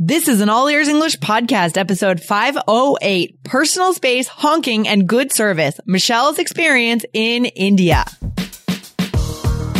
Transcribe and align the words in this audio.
This 0.00 0.28
is 0.28 0.40
an 0.40 0.48
All 0.48 0.68
Ears 0.68 0.86
English 0.86 1.18
podcast, 1.18 1.76
episode 1.76 2.20
508, 2.20 3.42
personal 3.42 3.92
space, 3.92 4.28
honking, 4.28 4.86
and 4.86 5.08
good 5.08 5.32
service. 5.32 5.80
Michelle's 5.86 6.38
experience 6.38 7.04
in 7.12 7.46
India. 7.46 8.04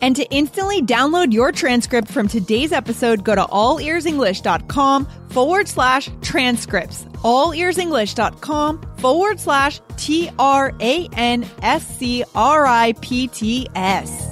And 0.00 0.14
to 0.16 0.24
instantly 0.30 0.82
download 0.82 1.32
your 1.32 1.52
transcript 1.52 2.08
from 2.08 2.28
today's 2.28 2.72
episode, 2.72 3.24
go 3.24 3.34
to 3.34 3.42
allearsenglish.com 3.42 5.06
forward 5.30 5.68
slash 5.68 6.08
transcripts. 6.20 7.04
Allearsenglish.com 7.22 8.96
forward 8.98 9.40
slash 9.40 9.80
T 9.96 10.30
R 10.38 10.72
A 10.80 11.08
N 11.12 11.46
S 11.62 11.86
C 11.98 12.24
R 12.34 12.66
I 12.66 12.92
P 13.00 13.28
T 13.28 13.68
S. 13.74 14.30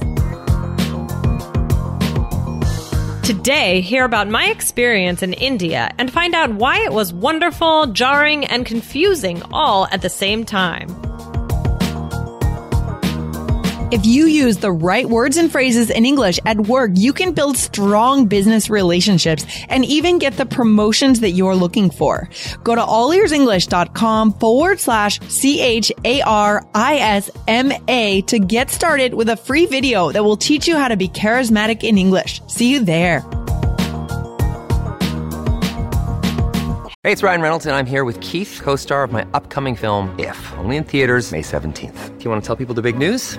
Today, 3.25 3.81
hear 3.81 4.05
about 4.05 4.29
my 4.29 4.51
experience 4.51 5.23
in 5.23 5.33
India 5.33 5.91
and 5.97 6.13
find 6.13 6.35
out 6.35 6.53
why 6.53 6.85
it 6.85 6.93
was 6.93 7.11
wonderful, 7.11 7.87
jarring, 7.87 8.45
and 8.45 8.67
confusing 8.67 9.43
all 9.51 9.87
at 9.87 10.03
the 10.03 10.11
same 10.11 10.45
time. 10.45 11.04
If 13.95 14.05
you 14.05 14.27
use 14.27 14.57
the 14.57 14.73
right 14.73 15.09
words 15.09 15.37
and 15.37 15.53
phrases 15.53 15.89
in 15.89 16.05
English 16.05 16.41
at 16.45 16.59
work, 16.63 16.91
you 16.95 17.13
can 17.13 17.33
build 17.33 17.57
strong 17.57 18.27
business 18.27 18.69
relationships 18.69 19.47
and 19.69 19.85
even 19.85 20.19
get 20.19 20.37
the 20.37 20.47
promotions 20.47 21.21
that 21.21 21.31
you're 21.31 21.55
looking 21.55 21.91
for. 21.91 22.29
Go 22.65 22.75
to 22.75 22.81
allearsenglish.com 22.81 24.33
forward 24.33 24.81
slash 24.81 25.21
C-H-A-R-I-S-M-A 25.29 25.93
to 28.23 28.39
get 28.41 28.71
started 28.71 29.15
with 29.15 29.29
a 29.29 29.37
free 29.37 29.67
video 29.67 30.11
that 30.11 30.25
will 30.25 30.37
teach 30.37 30.67
you 30.67 30.77
how 30.77 30.89
to 30.89 30.97
be 30.97 31.09
charismatic 31.09 31.85
in 31.85 31.97
English. 31.97 32.41
See 32.49 32.73
you 32.73 32.85
there. 32.85 33.21
Hey, 37.05 37.13
it's 37.13 37.23
Ryan 37.23 37.43
Reynolds, 37.43 37.67
and 37.67 37.77
I'm 37.77 37.87
here 37.87 38.05
with 38.05 38.19
Keith, 38.21 38.61
co 38.61 38.75
star 38.75 39.05
of 39.05 39.13
my 39.13 39.25
upcoming 39.35 39.77
film, 39.77 40.13
If, 40.19 40.53
only 40.59 40.79
in 40.79 40.83
theaters, 40.83 41.31
May 41.31 41.43
17th. 41.43 42.19
Do 42.19 42.25
you 42.25 42.31
want 42.31 42.43
to 42.43 42.47
tell 42.47 42.57
people 42.57 42.75
the 42.75 42.83
big 42.83 42.99
news? 42.99 43.39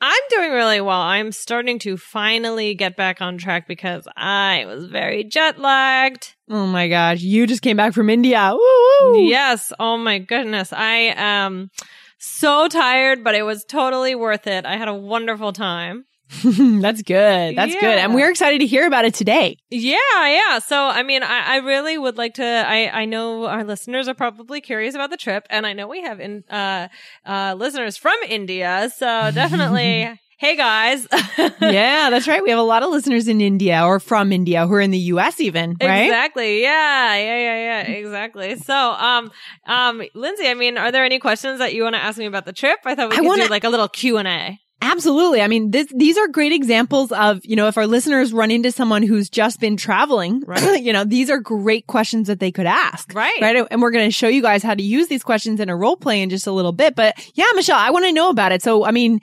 I'm 0.00 0.22
doing 0.30 0.50
really 0.52 0.80
well. 0.80 1.00
I'm 1.00 1.32
starting 1.32 1.78
to 1.80 1.96
finally 1.96 2.74
get 2.74 2.96
back 2.96 3.22
on 3.22 3.38
track 3.38 3.66
because 3.66 4.06
I 4.16 4.64
was 4.66 4.86
very 4.86 5.24
jet 5.24 5.58
lagged. 5.58 6.34
Oh 6.50 6.66
my 6.66 6.88
gosh. 6.88 7.20
You 7.20 7.46
just 7.46 7.62
came 7.62 7.76
back 7.76 7.94
from 7.94 8.10
India. 8.10 8.52
Woo! 8.54 9.20
Yes. 9.22 9.72
Oh 9.80 9.96
my 9.96 10.18
goodness. 10.18 10.72
I 10.72 11.14
am 11.16 11.70
so 12.18 12.68
tired, 12.68 13.24
but 13.24 13.34
it 13.34 13.42
was 13.42 13.64
totally 13.64 14.14
worth 14.14 14.46
it. 14.46 14.66
I 14.66 14.76
had 14.76 14.88
a 14.88 14.94
wonderful 14.94 15.52
time. 15.52 16.04
That's 16.44 17.02
good. 17.02 17.56
That's 17.56 17.74
Yeah. 17.74 17.80
good. 17.80 17.98
And 17.98 18.14
we're 18.14 18.30
excited 18.30 18.58
to 18.60 18.66
hear 18.66 18.86
about 18.86 19.04
it 19.04 19.14
today. 19.14 19.58
Yeah, 19.70 19.96
yeah. 20.26 20.58
So, 20.58 20.76
I 20.86 21.02
mean, 21.02 21.22
I, 21.22 21.54
I 21.54 21.56
really 21.58 21.96
would 21.98 22.16
like 22.18 22.34
to. 22.34 22.44
I, 22.44 23.02
I 23.02 23.04
know 23.04 23.46
our 23.46 23.62
listeners 23.64 24.08
are 24.08 24.14
probably 24.14 24.60
curious 24.60 24.94
about 24.94 25.10
the 25.10 25.16
trip, 25.16 25.46
and 25.50 25.66
I 25.66 25.72
know 25.72 25.86
we 25.86 26.02
have 26.02 26.18
in, 26.20 26.42
uh, 26.50 26.88
uh, 27.24 27.54
listeners 27.56 27.96
from 27.96 28.16
India. 28.28 28.90
So 28.96 29.06
definitely, 29.32 30.10
hey 30.38 30.56
guys, 30.56 31.06
yeah, 31.60 32.10
that's 32.10 32.26
right. 32.26 32.42
We 32.42 32.50
have 32.50 32.58
a 32.58 32.62
lot 32.62 32.82
of 32.82 32.90
listeners 32.90 33.28
in 33.28 33.40
India 33.40 33.84
or 33.84 34.00
from 34.00 34.32
India 34.32 34.66
who 34.66 34.74
are 34.74 34.80
in 34.80 34.90
the 34.90 34.98
US 35.14 35.38
even, 35.40 35.76
right? 35.80 36.06
Exactly. 36.06 36.60
Yeah. 36.60 37.14
Yeah. 37.16 37.38
Yeah. 37.38 37.82
Yeah. 37.86 37.92
Exactly. 37.96 38.56
So, 38.56 38.74
um, 38.74 39.30
um, 39.66 40.02
Lindsay, 40.14 40.48
I 40.48 40.54
mean, 40.54 40.76
are 40.76 40.90
there 40.90 41.04
any 41.04 41.18
questions 41.20 41.60
that 41.60 41.72
you 41.74 41.84
want 41.84 41.94
to 41.94 42.02
ask 42.02 42.18
me 42.18 42.26
about 42.26 42.44
the 42.46 42.52
trip? 42.52 42.78
I 42.84 42.94
thought 42.96 43.10
we 43.10 43.14
I 43.16 43.20
could 43.20 43.26
wanna- 43.28 43.44
do 43.44 43.48
like 43.50 43.64
a 43.64 43.68
little 43.68 43.88
Q 43.88 44.18
and 44.18 44.26
A. 44.28 44.58
Absolutely. 44.86 45.40
I 45.42 45.48
mean, 45.48 45.70
this, 45.72 45.86
these 45.94 46.16
are 46.16 46.28
great 46.28 46.52
examples 46.52 47.10
of, 47.12 47.40
you 47.44 47.56
know, 47.56 47.66
if 47.68 47.76
our 47.76 47.86
listeners 47.86 48.32
run 48.32 48.50
into 48.50 48.70
someone 48.70 49.02
who's 49.02 49.28
just 49.28 49.60
been 49.60 49.76
traveling, 49.76 50.42
Right. 50.46 50.82
you 50.82 50.92
know, 50.92 51.04
these 51.04 51.28
are 51.28 51.38
great 51.40 51.86
questions 51.86 52.28
that 52.28 52.40
they 52.40 52.52
could 52.52 52.66
ask. 52.66 53.12
Right. 53.14 53.40
Right. 53.40 53.66
And 53.70 53.82
we're 53.82 53.90
going 53.90 54.06
to 54.06 54.12
show 54.12 54.28
you 54.28 54.42
guys 54.42 54.62
how 54.62 54.74
to 54.74 54.82
use 54.82 55.08
these 55.08 55.22
questions 55.22 55.60
in 55.60 55.68
a 55.68 55.76
role 55.76 55.96
play 55.96 56.22
in 56.22 56.30
just 56.30 56.46
a 56.46 56.52
little 56.52 56.72
bit. 56.72 56.94
But 56.94 57.14
yeah, 57.34 57.44
Michelle, 57.54 57.78
I 57.78 57.90
want 57.90 58.04
to 58.04 58.12
know 58.12 58.30
about 58.30 58.52
it. 58.52 58.62
So, 58.62 58.84
I 58.84 58.92
mean, 58.92 59.20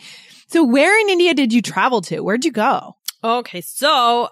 so 0.47 0.63
where 0.63 0.99
in 0.99 1.09
India 1.09 1.33
did 1.33 1.53
you 1.53 1.61
travel 1.61 2.01
to? 2.01 2.19
Where'd 2.19 2.45
you 2.45 2.51
go? 2.51 2.95
Okay, 3.23 3.61
so 3.61 4.27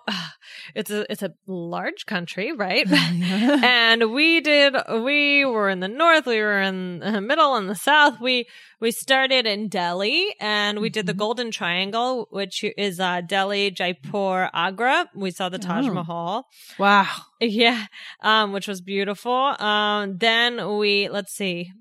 it's 0.75 0.89
a 0.91 1.11
it's 1.11 1.23
a 1.23 1.33
large 1.47 2.05
country, 2.05 2.51
right? 2.53 2.89
and 2.91 4.11
we 4.13 4.41
did 4.41 4.75
we 5.03 5.45
were 5.45 5.69
in 5.69 5.79
the 5.79 5.87
north, 5.87 6.25
we 6.25 6.39
were 6.41 6.61
in 6.61 6.99
the 6.99 7.21
middle 7.21 7.55
and 7.55 7.69
the 7.69 7.75
south. 7.75 8.19
We 8.19 8.47
we 8.79 8.91
started 8.91 9.45
in 9.45 9.67
Delhi 9.67 10.35
and 10.39 10.79
we 10.79 10.89
did 10.89 11.05
the 11.05 11.13
Golden 11.13 11.51
Triangle, 11.51 12.27
which 12.31 12.63
is 12.77 12.99
uh 12.99 13.21
Delhi, 13.21 13.71
Jaipur, 13.71 14.49
Agra. 14.53 15.09
We 15.15 15.31
saw 15.31 15.49
the 15.49 15.59
Taj 15.59 15.87
Oh. 15.87 15.93
Mahal. 15.93 16.45
Wow. 16.79 17.07
Yeah, 17.43 17.85
um 18.21 18.51
which 18.53 18.67
was 18.67 18.81
beautiful. 18.81 19.33
Um 19.33 20.17
then 20.19 20.77
we 20.77 21.09
let's 21.09 21.33
see. 21.33 21.71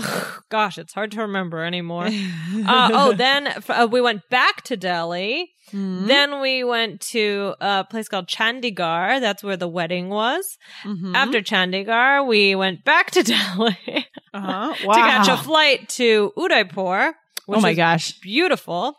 Gosh, 0.48 0.78
it's 0.78 0.92
hard 0.92 1.12
to 1.12 1.20
remember 1.22 1.64
anymore. 1.64 2.08
Uh, 2.66 2.90
oh, 2.92 3.12
then 3.12 3.46
uh, 3.68 3.88
we 3.90 4.00
went 4.00 4.28
back 4.28 4.62
to 4.62 4.76
Delhi. 4.76 5.50
Mhm. 5.72 6.06
Then 6.06 6.40
we 6.40 6.64
went 6.64 7.00
to 7.12 7.54
a 7.60 7.84
place 7.84 8.08
called 8.08 8.26
Chandigarh. 8.26 9.20
That's 9.20 9.42
where 9.42 9.56
the 9.56 9.68
wedding 9.68 10.08
was. 10.08 10.58
Mhm. 10.84 11.14
After 11.14 11.40
Chandigarh, 11.40 12.26
we 12.26 12.54
went 12.54 12.84
back 12.84 13.12
to 13.12 13.22
Delhi 13.32 14.06
uh-huh. 14.34 14.74
to 14.74 14.86
catch 14.86 15.28
a 15.28 15.36
flight 15.36 15.88
to 15.90 16.32
Udaipur. 16.36 17.14
Which 17.46 17.58
Oh 17.58 17.62
my 17.62 17.74
gosh. 17.74 18.12
Beautiful. 18.20 18.96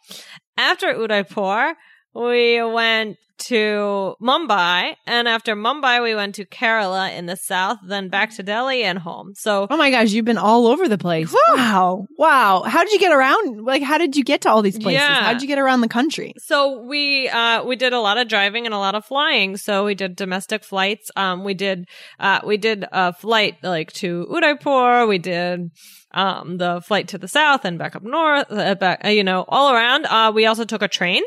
After 0.57 0.88
Udaipur, 0.90 1.75
we 2.13 2.63
went 2.63 3.17
to 3.45 4.16
Mumbai. 4.22 4.95
And 5.07 5.27
after 5.27 5.55
Mumbai, 5.55 6.03
we 6.03 6.16
went 6.16 6.35
to 6.35 6.45
Kerala 6.45 7.16
in 7.17 7.25
the 7.25 7.35
south, 7.35 7.79
then 7.83 8.09
back 8.09 8.35
to 8.35 8.44
Delhi 8.44 8.83
and 8.83 8.99
home. 8.99 9.33
So 9.35 9.67
Oh 9.69 9.77
my 9.77 9.89
gosh, 9.89 10.11
you've 10.11 10.25
been 10.25 10.38
all 10.38 10.67
over 10.67 10.88
the 10.88 10.97
place. 10.97 11.33
Wow. 11.55 12.05
Wow. 12.17 12.63
How 12.63 12.83
did 12.83 12.94
you 12.94 12.99
get 12.99 13.11
around? 13.11 13.63
Like, 13.66 13.81
how 13.81 13.97
did 13.97 14.16
you 14.16 14.23
get 14.23 14.41
to 14.41 14.49
all 14.49 14.61
these 14.61 14.77
places? 14.77 15.01
Yeah. 15.01 15.23
How 15.23 15.33
did 15.33 15.41
you 15.41 15.47
get 15.47 15.59
around 15.59 15.81
the 15.81 15.88
country? 15.88 16.33
So 16.38 16.81
we 16.81 17.29
uh 17.29 17.63
we 17.63 17.75
did 17.75 17.94
a 17.94 17.99
lot 17.99 18.17
of 18.17 18.28
driving 18.28 18.66
and 18.66 18.75
a 18.75 18.78
lot 18.78 18.95
of 18.95 19.05
flying. 19.05 19.57
So 19.57 19.85
we 19.85 19.95
did 19.95 20.16
domestic 20.16 20.63
flights. 20.63 21.09
Um 21.16 21.43
we 21.43 21.53
did 21.53 21.88
uh 22.19 22.41
we 22.45 22.57
did 22.57 22.85
a 22.91 23.13
flight 23.13 23.57
like 23.63 23.91
to 23.93 24.28
Udaipur. 24.29 25.07
We 25.07 25.17
did 25.17 25.72
um 26.13 26.57
the 26.57 26.81
flight 26.81 27.07
to 27.09 27.17
the 27.17 27.28
south 27.28 27.66
and 27.66 27.79
back 27.79 27.95
up 27.95 28.03
north, 28.03 28.45
uh, 28.51 28.75
back 28.75 29.03
uh, 29.03 29.09
you 29.09 29.23
know, 29.23 29.45
all 29.47 29.73
around. 29.73 30.05
Uh 30.05 30.31
we 30.33 30.45
also 30.45 30.63
took 30.66 30.81
a 30.83 30.88
train. 30.88 31.23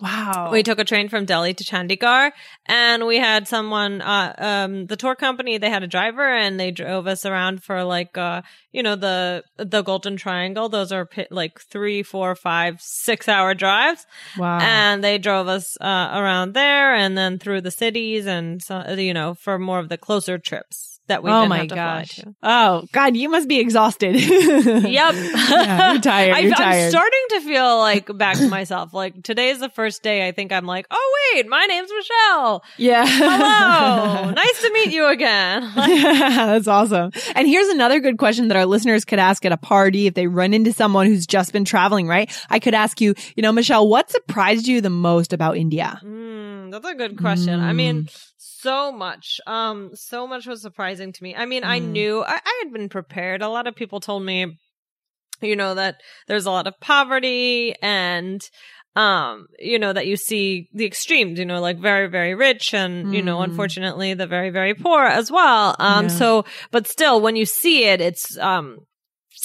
Wow. 0.00 0.50
We 0.52 0.62
took 0.62 0.78
a 0.78 0.84
train 0.84 1.08
from 1.08 1.24
Delhi 1.24 1.54
to 1.54 1.64
Chandigarh 1.64 2.30
and 2.66 3.04
we 3.04 3.16
had 3.18 3.48
someone, 3.48 4.00
uh, 4.00 4.32
um, 4.38 4.86
the 4.86 4.96
tour 4.96 5.16
company, 5.16 5.58
they 5.58 5.70
had 5.70 5.82
a 5.82 5.88
driver 5.88 6.22
and 6.22 6.58
they 6.58 6.70
drove 6.70 7.08
us 7.08 7.26
around 7.26 7.64
for 7.64 7.82
like, 7.82 8.16
uh, 8.16 8.42
you 8.70 8.84
know, 8.84 8.94
the, 8.94 9.42
the 9.56 9.82
Golden 9.82 10.16
Triangle. 10.16 10.68
Those 10.68 10.92
are 10.92 11.08
like 11.30 11.60
three, 11.60 12.04
four, 12.04 12.36
five, 12.36 12.80
six 12.80 13.28
hour 13.28 13.54
drives. 13.54 14.06
wow. 14.36 14.58
And 14.60 15.02
they 15.02 15.18
drove 15.18 15.48
us, 15.48 15.76
uh, 15.80 16.10
around 16.14 16.54
there 16.54 16.94
and 16.94 17.18
then 17.18 17.40
through 17.40 17.62
the 17.62 17.72
cities 17.72 18.26
and 18.26 18.62
so, 18.62 18.92
you 18.92 19.14
know, 19.14 19.34
for 19.34 19.58
more 19.58 19.80
of 19.80 19.88
the 19.88 19.98
closer 19.98 20.38
trips. 20.38 20.97
That 21.08 21.22
we 21.22 21.30
oh 21.30 21.46
my 21.46 21.66
gosh. 21.66 22.20
Oh 22.42 22.84
God, 22.92 23.16
you 23.16 23.28
must 23.28 23.48
be 23.48 23.58
exhausted. 23.60 24.16
Yep. 24.88 25.14
Yeah, 25.14 25.92
you're 25.92 26.00
tired. 26.00 26.34
I, 26.34 26.38
You're 26.40 26.54
I'm 26.56 26.90
starting 26.90 27.24
to 27.30 27.40
feel 27.40 27.78
like 27.78 28.16
back 28.16 28.36
to 28.38 28.48
myself. 28.48 28.94
Like 28.94 29.22
today 29.22 29.50
is 29.50 29.60
the 29.60 29.68
first 29.68 30.02
day 30.02 30.26
I 30.26 30.32
think 30.32 30.52
I'm 30.52 30.66
like, 30.66 30.86
oh 30.90 31.16
wait, 31.34 31.46
my 31.48 31.64
name's 31.66 31.90
Michelle. 31.94 32.62
yeah. 32.76 33.04
Hello. 33.06 34.30
nice 34.36 34.62
to 34.62 34.72
meet 34.72 34.92
you 34.92 35.06
again. 35.08 35.62
Like, 35.76 36.00
That's 36.02 36.68
awesome. 36.68 37.10
And 37.34 37.46
here's 37.46 37.68
another 37.68 38.00
good 38.00 38.18
question 38.18 38.48
that 38.48 38.56
our 38.56 38.66
listeners 38.66 39.04
could 39.04 39.18
ask 39.18 39.44
at 39.44 39.52
a 39.52 39.56
party 39.56 40.06
if 40.06 40.14
they 40.14 40.26
run 40.26 40.54
into 40.54 40.72
someone 40.72 41.06
who's 41.06 41.26
just 41.26 41.52
been 41.52 41.64
traveling, 41.64 42.06
right? 42.08 42.30
I 42.50 42.58
could 42.58 42.74
ask 42.74 43.00
you, 43.00 43.14
you 43.36 43.42
know, 43.42 43.52
Michelle, 43.52 43.88
what 43.88 44.10
surprised 44.10 44.66
you 44.66 44.80
the 44.80 44.90
most 44.90 45.32
about 45.32 45.56
India? 45.56 46.00
mm, 46.04 46.70
that's 46.70 46.86
a 46.86 46.94
good 46.94 47.16
question. 47.18 47.60
I 47.60 47.72
mean, 47.72 48.04
Mm. 48.04 48.27
So 48.60 48.92
much. 48.92 49.40
Um, 49.46 49.90
so 49.94 50.26
much 50.26 50.46
was 50.46 50.62
surprising 50.62 51.12
to 51.12 51.22
me. 51.22 51.34
I 51.34 51.46
mean, 51.46 51.64
I 51.64 51.78
Mm. 51.80 51.90
knew 51.92 52.22
I, 52.22 52.40
I 52.44 52.62
had 52.62 52.72
been 52.72 52.88
prepared. 52.88 53.42
A 53.42 53.48
lot 53.48 53.66
of 53.66 53.74
people 53.74 54.00
told 54.00 54.22
me, 54.24 54.58
you 55.40 55.56
know, 55.56 55.74
that 55.74 56.00
there's 56.26 56.46
a 56.46 56.50
lot 56.50 56.66
of 56.66 56.74
poverty 56.80 57.74
and 57.82 58.40
um 58.96 59.46
you 59.58 59.78
know 59.78 59.92
that 59.92 60.06
you 60.06 60.16
see 60.16 60.66
the 60.72 60.86
extremes 60.86 61.38
you 61.38 61.44
know 61.44 61.60
like 61.60 61.78
very 61.78 62.08
very 62.08 62.34
rich 62.34 62.72
and 62.72 63.12
you 63.12 63.22
know 63.22 63.38
Mm. 63.38 63.44
unfortunately 63.44 64.14
the 64.14 64.26
very 64.26 64.48
very 64.50 64.74
poor 64.74 65.04
as 65.04 65.30
well 65.30 65.76
um 65.78 66.06
Yeah. 66.06 66.08
so 66.08 66.44
but 66.72 66.88
still 66.88 67.20
when 67.20 67.36
you 67.36 67.44
see 67.44 67.84
it 67.84 68.00
it's 68.00 68.36
um 68.38 68.78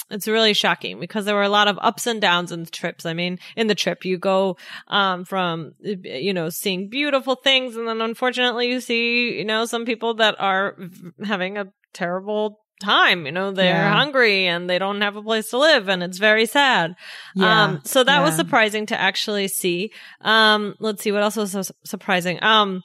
it's 0.09 0.27
really 0.27 0.53
shocking 0.53 0.99
because 0.99 1.25
there 1.25 1.35
were 1.35 1.43
a 1.43 1.49
lot 1.49 1.67
of 1.67 1.77
ups 1.81 2.07
and 2.07 2.21
downs 2.21 2.51
in 2.51 2.63
the 2.63 2.69
trips. 2.71 3.05
I 3.05 3.13
mean, 3.13 3.39
in 3.55 3.67
the 3.67 3.75
trip, 3.75 4.05
you 4.05 4.17
go 4.17 4.57
um, 4.87 5.25
from 5.25 5.73
you 5.81 6.33
know 6.33 6.49
seeing 6.49 6.89
beautiful 6.89 7.35
things, 7.35 7.75
and 7.75 7.87
then 7.87 8.01
unfortunately, 8.01 8.69
you 8.69 8.79
see 8.79 9.37
you 9.37 9.45
know 9.45 9.65
some 9.65 9.85
people 9.85 10.13
that 10.15 10.35
are 10.39 10.77
having 11.23 11.57
a 11.57 11.67
terrible 11.93 12.59
time. 12.81 13.25
You 13.25 13.31
know, 13.31 13.51
they're 13.51 13.73
Yeah. 13.73 13.93
hungry 13.93 14.45
and 14.47 14.69
they 14.69 14.77
don't 14.79 14.99
have 15.01 15.15
a 15.15 15.21
place 15.23 15.49
to 15.51 15.57
live, 15.57 15.87
and 15.87 16.03
it's 16.03 16.17
very 16.17 16.45
sad. 16.45 16.95
Yeah. 17.35 17.63
Um, 17.63 17.81
so 17.85 18.03
that 18.03 18.21
was 18.21 18.35
surprising 18.35 18.85
to 18.87 18.99
actually 18.99 19.47
see. 19.47 19.91
Um, 20.21 20.75
let's 20.79 21.01
see 21.03 21.11
what 21.11 21.23
else 21.23 21.37
was 21.37 21.51
so 21.51 21.61
su- 21.61 21.73
surprising. 21.85 22.43
Um, 22.43 22.81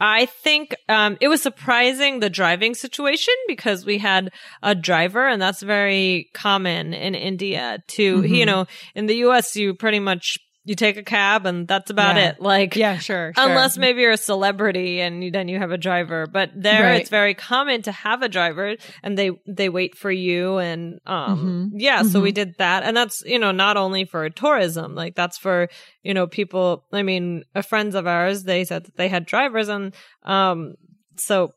I 0.00 0.26
think 0.26 0.74
um, 0.88 1.16
it 1.20 1.28
was 1.28 1.42
surprising 1.42 2.20
the 2.20 2.30
driving 2.30 2.74
situation 2.74 3.34
because 3.46 3.84
we 3.84 3.98
had 3.98 4.30
a 4.62 4.74
driver, 4.74 5.26
and 5.26 5.42
that's 5.42 5.62
very 5.62 6.30
common 6.34 6.94
in 6.94 7.14
India. 7.14 7.82
To 7.88 8.22
Mhm. 8.22 8.28
you 8.28 8.46
know, 8.46 8.66
in 8.94 9.06
the 9.06 9.16
U.S., 9.16 9.56
you 9.56 9.74
pretty 9.74 9.98
much 10.00 10.38
you 10.64 10.74
take 10.74 10.96
a 10.98 11.02
cab, 11.02 11.46
and 11.46 11.66
that's 11.66 11.90
about 11.90 12.16
Yeah. 12.16 12.30
it. 12.30 12.40
Like, 12.40 12.76
Yeah, 12.76 12.98
sure. 12.98 13.32
sure. 13.34 13.44
Unless 13.44 13.78
maybe 13.78 14.02
you're 14.02 14.12
a 14.12 14.16
celebrity 14.18 15.00
and 15.00 15.24
you, 15.24 15.30
then 15.30 15.48
you 15.48 15.58
have 15.58 15.70
a 15.70 15.78
driver, 15.78 16.26
but 16.26 16.50
there 16.54 16.82
Right. 16.84 17.00
it's 17.00 17.08
very 17.10 17.32
common 17.34 17.82
to 17.82 17.92
have 17.92 18.22
a 18.22 18.28
driver 18.28 18.76
and 19.02 19.16
they 19.16 19.30
they 19.46 19.68
wait 19.70 19.96
for 19.96 20.10
you 20.10 20.58
and 20.58 21.00
um 21.06 21.70
Mhm. 21.72 21.80
yeah, 21.80 22.02
so 22.02 22.20
we 22.20 22.32
Mhm. 22.32 22.34
did 22.34 22.54
that 22.58 22.82
and 22.82 22.96
that's 22.96 23.22
you 23.24 23.38
know 23.38 23.50
not 23.52 23.76
only 23.76 24.04
for 24.04 24.28
tourism, 24.28 24.94
like 24.94 25.14
that's 25.14 25.38
for 25.38 25.68
you 26.02 26.12
know 26.12 26.26
people. 26.26 26.84
I 26.92 27.02
mean, 27.02 27.44
uh, 27.54 27.62
friends 27.62 27.94
of 27.94 28.06
ours 28.06 28.42
they 28.44 28.64
said 28.64 28.84
that 28.84 28.96
they 28.96 29.08
had 29.08 29.24
drivers 29.26 29.68
and 29.68 29.94
um 30.24 30.74
so 31.16 31.52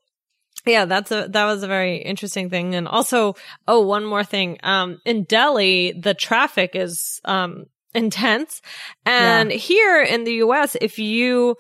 yeah, 0.66 0.86
that's 0.86 1.12
a 1.12 1.28
that 1.32 1.46
was 1.46 1.64
a 1.64 1.68
very 1.68 1.98
interesting 1.98 2.50
thing. 2.52 2.76
And 2.76 2.88
also, 2.88 3.34
oh, 3.68 3.82
one 3.82 4.06
more 4.06 4.24
thing. 4.24 4.58
Um 4.64 5.00
in 5.06 5.24
Delhi, 5.24 5.92
the 6.00 6.14
traffic 6.14 6.76
is 6.76 7.20
um 7.26 7.66
intense. 7.94 8.62
And 9.06 9.52
here 9.52 10.02
in 10.02 10.24
the 10.24 10.34
US, 10.46 10.76
if 10.80 10.98
you 11.00 11.56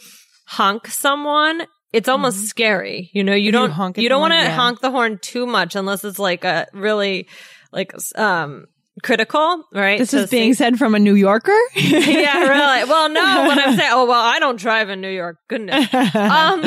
honk 0.47 0.87
someone, 0.87 1.63
it's 1.93 2.07
almost 2.09 2.37
Mhm. 2.37 2.47
scary. 2.47 3.09
You 3.13 3.23
know, 3.23 3.33
you 3.33 3.49
If 3.49 3.53
don't 3.53 3.71
honk 3.71 3.97
you 3.97 4.07
don't 4.09 4.21
want 4.21 4.33
to 4.33 4.37
yeah. 4.39 4.55
honk 4.55 4.79
the 4.81 4.91
horn 4.91 5.19
too 5.21 5.45
much 5.45 5.75
unless 5.75 6.03
it's 6.03 6.19
like 6.19 6.43
a 6.45 6.67
really 6.73 7.27
like 7.71 7.93
um 8.17 8.65
critical, 9.03 9.63
right? 9.73 9.99
this 9.99 10.11
to 10.11 10.19
is 10.19 10.29
being 10.29 10.53
say- 10.53 10.65
said 10.65 10.77
from 10.77 10.95
a 10.95 10.99
New 10.99 11.15
Yorker. 11.15 11.57
yeah, 11.75 12.37
really. 12.39 12.89
Well, 12.89 13.09
no, 13.09 13.45
when 13.47 13.59
I'm 13.59 13.75
saying, 13.77 13.91
oh 13.93 14.05
well, 14.05 14.21
I 14.21 14.39
don't 14.39 14.59
drive 14.59 14.89
in 14.89 15.01
New 15.01 15.09
York. 15.09 15.37
Goodness 15.49 15.93
um 16.15 16.63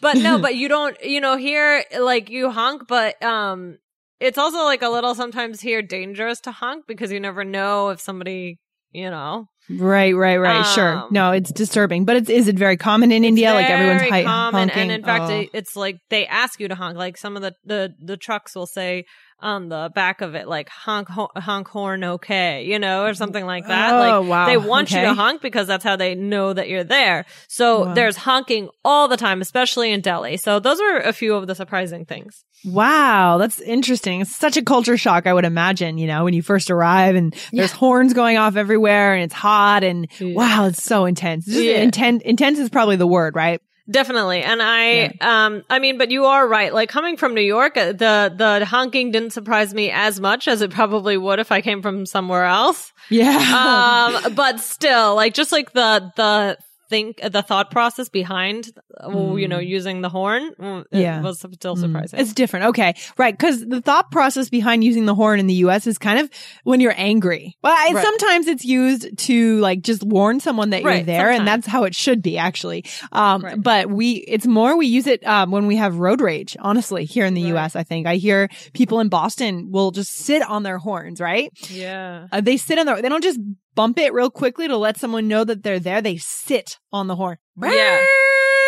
but 0.00 0.16
no 0.16 0.38
but 0.38 0.54
you 0.54 0.68
don't 0.68 0.96
you 1.04 1.20
know 1.20 1.36
here 1.36 1.82
like 1.98 2.28
you 2.30 2.50
honk 2.50 2.82
but 2.88 3.20
um 3.22 3.78
it's 4.20 4.38
also 4.38 4.58
like 4.64 4.82
a 4.82 4.88
little 4.88 5.14
sometimes 5.14 5.60
here 5.60 5.82
dangerous 5.82 6.40
to 6.40 6.52
honk 6.52 6.84
because 6.86 7.10
you 7.12 7.20
never 7.20 7.44
know 7.44 7.88
if 7.90 8.00
somebody 8.00 8.58
you 8.94 9.10
know 9.10 9.46
right, 9.70 10.14
right, 10.14 10.36
right. 10.36 10.62
sure. 10.74 10.96
Um, 10.98 11.08
No, 11.10 11.32
it's 11.32 11.50
disturbing. 11.50 12.04
But 12.04 12.16
it's 12.16 12.30
is 12.30 12.48
it 12.48 12.58
very 12.58 12.76
common 12.76 13.10
in 13.12 13.24
India? 13.24 13.52
Like 13.54 13.68
everyone's 13.70 14.02
hi- 14.10 14.22
common 14.24 14.68
honking. 14.68 14.82
and 14.82 14.92
in 14.92 15.02
fact 15.02 15.24
Oh. 15.30 15.40
it, 15.40 15.50
it's 15.54 15.74
like 15.74 15.96
they 16.10 16.26
ask 16.26 16.60
you 16.60 16.68
to 16.68 16.74
honk 16.74 16.96
like 16.98 17.16
some 17.16 17.34
of 17.36 17.42
the 17.42 17.54
the 17.64 17.94
the 18.00 18.16
trucks 18.16 18.54
will 18.54 18.66
say 18.66 19.04
on 19.40 19.68
the 19.68 19.90
back 19.94 20.20
of 20.20 20.34
it 20.34 20.48
like 20.48 20.68
honk 20.68 21.08
honk 21.08 21.68
horn 21.68 22.02
okay 22.04 22.64
you 22.64 22.78
know 22.78 23.04
or 23.04 23.14
something 23.14 23.44
like 23.44 23.66
that 23.66 23.92
Oh, 23.92 24.20
like 24.20 24.28
wow. 24.30 24.46
they 24.46 24.56
want 24.56 24.90
you 24.90 25.00
to 25.02 25.12
honk 25.14 25.42
because 25.42 25.66
that's 25.66 25.84
how 25.84 25.96
they 25.96 26.14
know 26.14 26.52
that 26.52 26.68
you're 26.68 26.84
there 26.84 27.26
so 27.48 27.84
Wow. 27.86 27.94
there's 27.94 28.16
honking 28.16 28.68
all 28.84 29.08
the 29.08 29.16
time 29.16 29.40
especially 29.40 29.92
in 29.92 30.00
delhi 30.00 30.36
so 30.36 30.60
those 30.60 30.80
are 30.80 30.98
a 30.98 31.12
few 31.12 31.34
of 31.34 31.46
the 31.46 31.54
surprising 31.54 32.04
things 32.04 32.44
Wow, 32.66 33.36
that's 33.36 33.60
interesting. 33.60 34.22
It's 34.22 34.34
such 34.34 34.56
a 34.56 34.62
culture 34.64 34.96
shock, 34.96 35.26
I 35.26 35.34
would 35.34 35.44
imagine, 35.44 35.98
you 35.98 36.06
know, 36.06 36.24
when 36.24 36.32
you 36.32 36.40
first 36.40 36.70
arrive 36.70 37.14
and 37.14 37.36
there's 37.52 37.72
horns 37.72 38.14
going 38.14 38.38
off 38.38 38.56
everywhere 38.56 39.12
and 39.12 39.22
it's 39.22 39.34
hot 39.34 39.84
and 39.84 40.08
Yeah. 40.18 40.34
wow, 40.34 40.64
it's 40.64 40.82
so 40.82 41.04
intense. 41.04 41.46
Yeah. 41.46 41.84
inten- 41.84 42.22
intense 42.22 42.58
is 42.58 42.70
probably 42.70 42.96
the 42.96 43.06
word, 43.06 43.36
right? 43.36 43.60
Definitely. 43.90 44.42
And 44.42 44.62
I 44.62 45.12
um 45.20 45.62
I 45.68 45.78
mean 45.78 45.98
but 45.98 46.10
you 46.10 46.24
are 46.24 46.46
right. 46.48 46.72
Like 46.72 46.88
coming 46.88 47.16
from 47.16 47.34
New 47.34 47.42
York, 47.42 47.76
uh, 47.76 47.92
the 47.92 48.32
the 48.34 48.64
honking 48.64 49.10
didn't 49.10 49.30
surprise 49.30 49.74
me 49.74 49.90
as 49.90 50.20
much 50.20 50.48
as 50.48 50.62
it 50.62 50.70
probably 50.70 51.18
would 51.18 51.38
if 51.38 51.52
I 51.52 51.60
came 51.60 51.82
from 51.82 52.06
somewhere 52.06 52.44
else. 52.44 52.92
Yeah. 53.10 54.16
Um 54.24 54.34
but 54.34 54.60
still 54.60 55.14
like 55.14 55.34
just 55.34 55.52
like 55.52 55.72
the 55.72 56.10
the 56.16 56.56
think 56.88 57.20
the 57.22 57.42
thought 57.42 57.70
process 57.70 58.08
behind 58.08 58.70
uh, 59.02 59.34
you 59.36 59.48
know 59.48 59.58
using 59.58 60.00
the 60.02 60.08
horn 60.08 60.52
it 60.58 61.00
Yeah. 61.00 61.20
was 61.22 61.38
still 61.40 61.76
Mm. 61.76 61.80
surprising. 61.80 62.20
It's 62.20 62.32
different. 62.32 62.66
Okay. 62.66 62.94
Right. 63.16 63.38
Cause 63.38 63.64
the 63.66 63.80
thought 63.80 64.10
process 64.10 64.48
behind 64.48 64.84
using 64.84 65.06
the 65.06 65.14
horn 65.14 65.40
in 65.40 65.46
the 65.46 65.54
US 65.66 65.86
is 65.86 65.98
kind 65.98 66.18
of 66.18 66.28
when 66.64 66.80
you're 66.80 66.94
angry. 66.96 67.56
Well, 67.62 67.72
I, 67.76 67.92
Right. 67.92 68.04
sometimes 68.04 68.46
it's 68.46 68.64
used 68.64 69.16
to 69.18 69.58
like 69.60 69.82
just 69.82 70.02
warn 70.02 70.40
someone 70.40 70.70
that 70.70 70.82
you're 70.82 70.90
Right, 70.90 71.06
there 71.06 71.30
and 71.30 71.46
that's 71.46 71.66
how 71.66 71.84
it 71.84 71.94
should 71.94 72.20
be 72.22 72.36
actually. 72.38 72.84
Um, 73.12 73.42
Right. 73.42 73.62
but 73.62 73.90
we, 73.90 74.12
it's 74.28 74.46
more 74.46 74.76
we 74.76 74.86
use 74.86 75.06
it, 75.06 75.24
um, 75.26 75.50
when 75.50 75.66
we 75.66 75.76
have 75.76 75.96
road 75.98 76.20
rage, 76.20 76.56
honestly, 76.60 77.04
here 77.04 77.24
in 77.26 77.34
the. 77.34 77.42
US, 77.54 77.76
I 77.76 77.82
think. 77.82 78.06
I 78.06 78.16
hear 78.16 78.48
people 78.72 79.00
in 79.00 79.08
Boston 79.08 79.68
will 79.70 79.90
just 79.90 80.10
sit 80.12 80.42
on 80.42 80.62
their 80.62 80.78
horns, 80.78 81.20
right? 81.20 81.50
yeah. 81.70 82.26
Uh, 82.32 82.40
they 82.40 82.56
sit 82.56 82.78
on 82.78 82.86
their, 82.86 83.00
they 83.02 83.08
don't 83.08 83.22
just 83.22 83.38
bump 83.74 83.98
it 83.98 84.12
real 84.12 84.30
quickly 84.30 84.68
to 84.68 84.76
let 84.76 84.96
someone 84.98 85.28
know 85.28 85.44
that 85.44 85.62
they're 85.62 85.80
there. 85.80 86.00
They 86.00 86.16
sit 86.16 86.78
on 86.92 87.06
the 87.06 87.16
horn. 87.16 87.38
Yeah. 87.60 88.04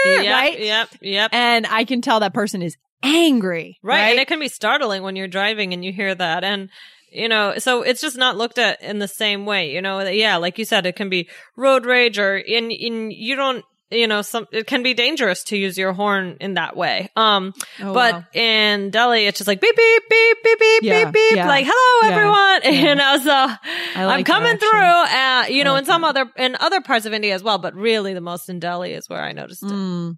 Yep, 0.05 0.33
Right? 0.33 0.61
Yep. 0.61 0.89
Yep. 1.01 1.31
And 1.35 1.67
I 1.67 1.85
can 1.85 2.01
tell 2.01 2.21
that 2.21 2.35
person 2.35 2.63
is 2.63 2.77
angry. 3.03 3.79
Right. 3.83 3.97
Right. 3.97 4.11
And 4.11 4.21
it 4.21 4.29
can 4.29 4.39
be 4.39 4.49
startling 4.49 5.03
when 5.03 5.17
you're 5.17 5.29
driving 5.29 5.73
and 5.73 5.85
you 5.85 5.93
hear 5.93 6.15
that. 6.15 6.45
And, 6.45 6.71
you 7.11 7.29
know, 7.29 7.55
so 7.59 7.83
it's 7.83 8.01
just 8.01 8.17
not 8.17 8.37
looked 8.37 8.59
at 8.59 8.81
in 8.83 8.99
the 8.99 9.09
same 9.09 9.47
way, 9.47 9.73
you 9.73 9.83
know, 9.83 10.01
yeah, 10.03 10.37
like 10.37 10.59
you 10.59 10.65
said, 10.65 10.87
it 10.87 10.97
can 10.97 11.09
be 11.09 11.29
road 11.57 11.87
rage 11.87 12.19
or 12.19 12.37
in, 12.37 12.71
in, 12.71 13.11
you 13.11 13.37
don't, 13.37 13.65
you 13.91 14.07
know, 14.09 14.23
some, 14.23 14.47
it 14.53 14.67
can 14.67 14.83
be 14.83 14.95
dangerous 14.95 15.45
to 15.45 15.57
use 15.57 15.79
your 15.79 15.93
horn 15.93 16.37
in 16.41 16.55
that 16.55 16.77
way. 16.77 17.09
Um, 17.17 17.55
Oh, 17.81 17.93
but 17.95 18.15
wow. 18.15 18.25
in 18.33 18.91
Delhi, 18.91 19.27
it's 19.27 19.39
just 19.39 19.47
like 19.49 19.61
beep, 19.61 19.77
beep, 19.77 20.03
beep, 20.11 20.37
beep, 20.43 20.59
beep, 20.59 20.83
Yeah, 20.83 21.05
beep, 21.05 21.15
beep, 21.15 21.37
yeah. 21.37 21.47
like, 21.49 21.67
hello, 21.69 22.13
everyone. 22.13 22.61
yeah. 22.65 22.89
You 22.89 22.95
know, 22.95 23.19
so 23.19 23.55
I'm 23.95 24.07
like 24.07 24.27
that, 24.27 24.33
coming 24.33 24.59
through, 24.59 24.71
uh, 24.71 25.45
you 25.49 25.63
know, 25.65 25.73
like 25.75 25.81
in 25.81 25.87
some 25.87 26.03
that. 26.03 26.09
other, 26.17 26.31
in 26.37 26.57
other 26.59 26.81
parts 26.81 27.07
of 27.07 27.13
India 27.13 27.35
as 27.35 27.43
well, 27.43 27.59
but 27.59 27.75
really 27.75 28.13
the 28.15 28.21
most 28.21 28.49
in 28.49 28.59
Delhi 28.59 28.93
is 28.93 29.09
where 29.09 29.23
I 29.23 29.33
noticed 29.33 29.63
it. 29.63 29.71
Mm. 29.71 30.15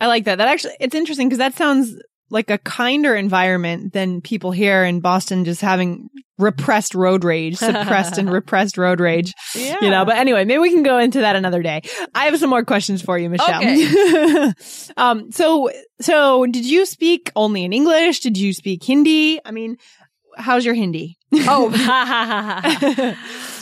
I 0.00 0.08
like 0.08 0.24
that. 0.24 0.36
That 0.38 0.48
actually, 0.48 0.74
it's 0.80 0.94
interesting 0.94 1.28
because 1.28 1.38
that 1.38 1.54
sounds 1.54 1.94
like 2.30 2.50
a 2.50 2.58
kinder 2.58 3.14
environment 3.14 3.92
than 3.92 4.20
people 4.20 4.50
here 4.50 4.84
in 4.84 5.00
Boston 5.00 5.44
just 5.44 5.60
having 5.60 6.08
repressed 6.38 6.94
road 6.94 7.24
rage, 7.24 7.56
suppressed 7.56 8.18
and 8.18 8.30
repressed 8.32 8.76
road 8.76 9.00
rage. 9.00 9.32
Yeah. 9.54 9.76
You 9.80 9.90
know, 9.90 10.04
but 10.04 10.16
anyway, 10.16 10.44
maybe 10.44 10.58
we 10.58 10.70
can 10.70 10.82
go 10.82 10.98
into 10.98 11.20
that 11.20 11.36
another 11.36 11.62
day. 11.62 11.82
I 12.14 12.26
have 12.26 12.38
some 12.38 12.50
more 12.50 12.64
questions 12.64 13.00
for 13.00 13.18
you, 13.18 13.30
Michelle. 13.30 13.60
Okay. 13.60 14.52
um, 14.96 15.30
so, 15.32 15.70
so 16.00 16.46
did 16.46 16.66
you 16.66 16.84
speak 16.84 17.30
only 17.36 17.64
in 17.64 17.72
English? 17.72 18.20
Did 18.20 18.36
you 18.36 18.52
speak 18.52 18.84
Hindi? 18.84 19.40
I 19.44 19.50
mean, 19.50 19.76
how's 20.36 20.64
your 20.64 20.74
Hindi? 20.74 21.16
Oh, 21.32 21.72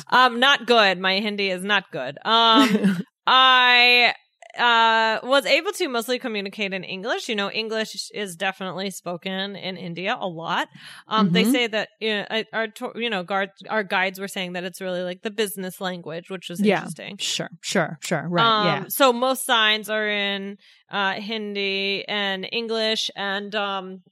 um, 0.10 0.40
not 0.40 0.66
good. 0.66 0.98
My 0.98 1.20
Hindi 1.20 1.50
is 1.50 1.62
not 1.62 1.84
good. 1.90 2.18
Um, 2.24 3.02
I 3.26 4.14
uh 4.58 5.20
was 5.22 5.46
able 5.46 5.72
to 5.72 5.88
mostly 5.88 6.18
communicate 6.18 6.72
in 6.72 6.84
English. 6.84 7.28
You 7.28 7.36
know, 7.36 7.50
English 7.50 8.10
is 8.12 8.36
definitely 8.36 8.90
spoken 8.90 9.56
in 9.56 9.76
India 9.76 10.16
a 10.18 10.26
lot. 10.28 10.68
Um, 11.08 11.32
they 11.32 11.44
Mhm. 11.44 11.52
say 11.52 11.66
that 11.68 11.88
you 12.00 12.14
know, 12.14 12.42
our 12.52 12.68
you 12.94 13.10
know 13.10 13.22
guard, 13.22 13.50
our 13.68 13.82
guides 13.82 14.18
were 14.20 14.28
saying 14.28 14.52
that 14.54 14.64
it's 14.64 14.80
really 14.80 15.02
like 15.02 15.22
the 15.22 15.30
business 15.30 15.80
language, 15.80 16.30
which 16.30 16.48
was 16.48 16.60
Yeah. 16.60 16.76
interesting. 16.76 17.16
Sure, 17.18 17.50
sure, 17.60 17.98
sure. 18.02 18.26
Right. 18.28 18.44
Um, 18.46 18.64
yeah. 18.66 18.84
So 18.88 19.12
most 19.12 19.44
signs 19.44 19.88
are 19.90 20.08
in 20.08 20.58
uh, 20.90 21.14
Hindi 21.14 22.04
and 22.08 22.46
English, 22.50 23.10
and 23.16 23.54
um, 23.54 24.02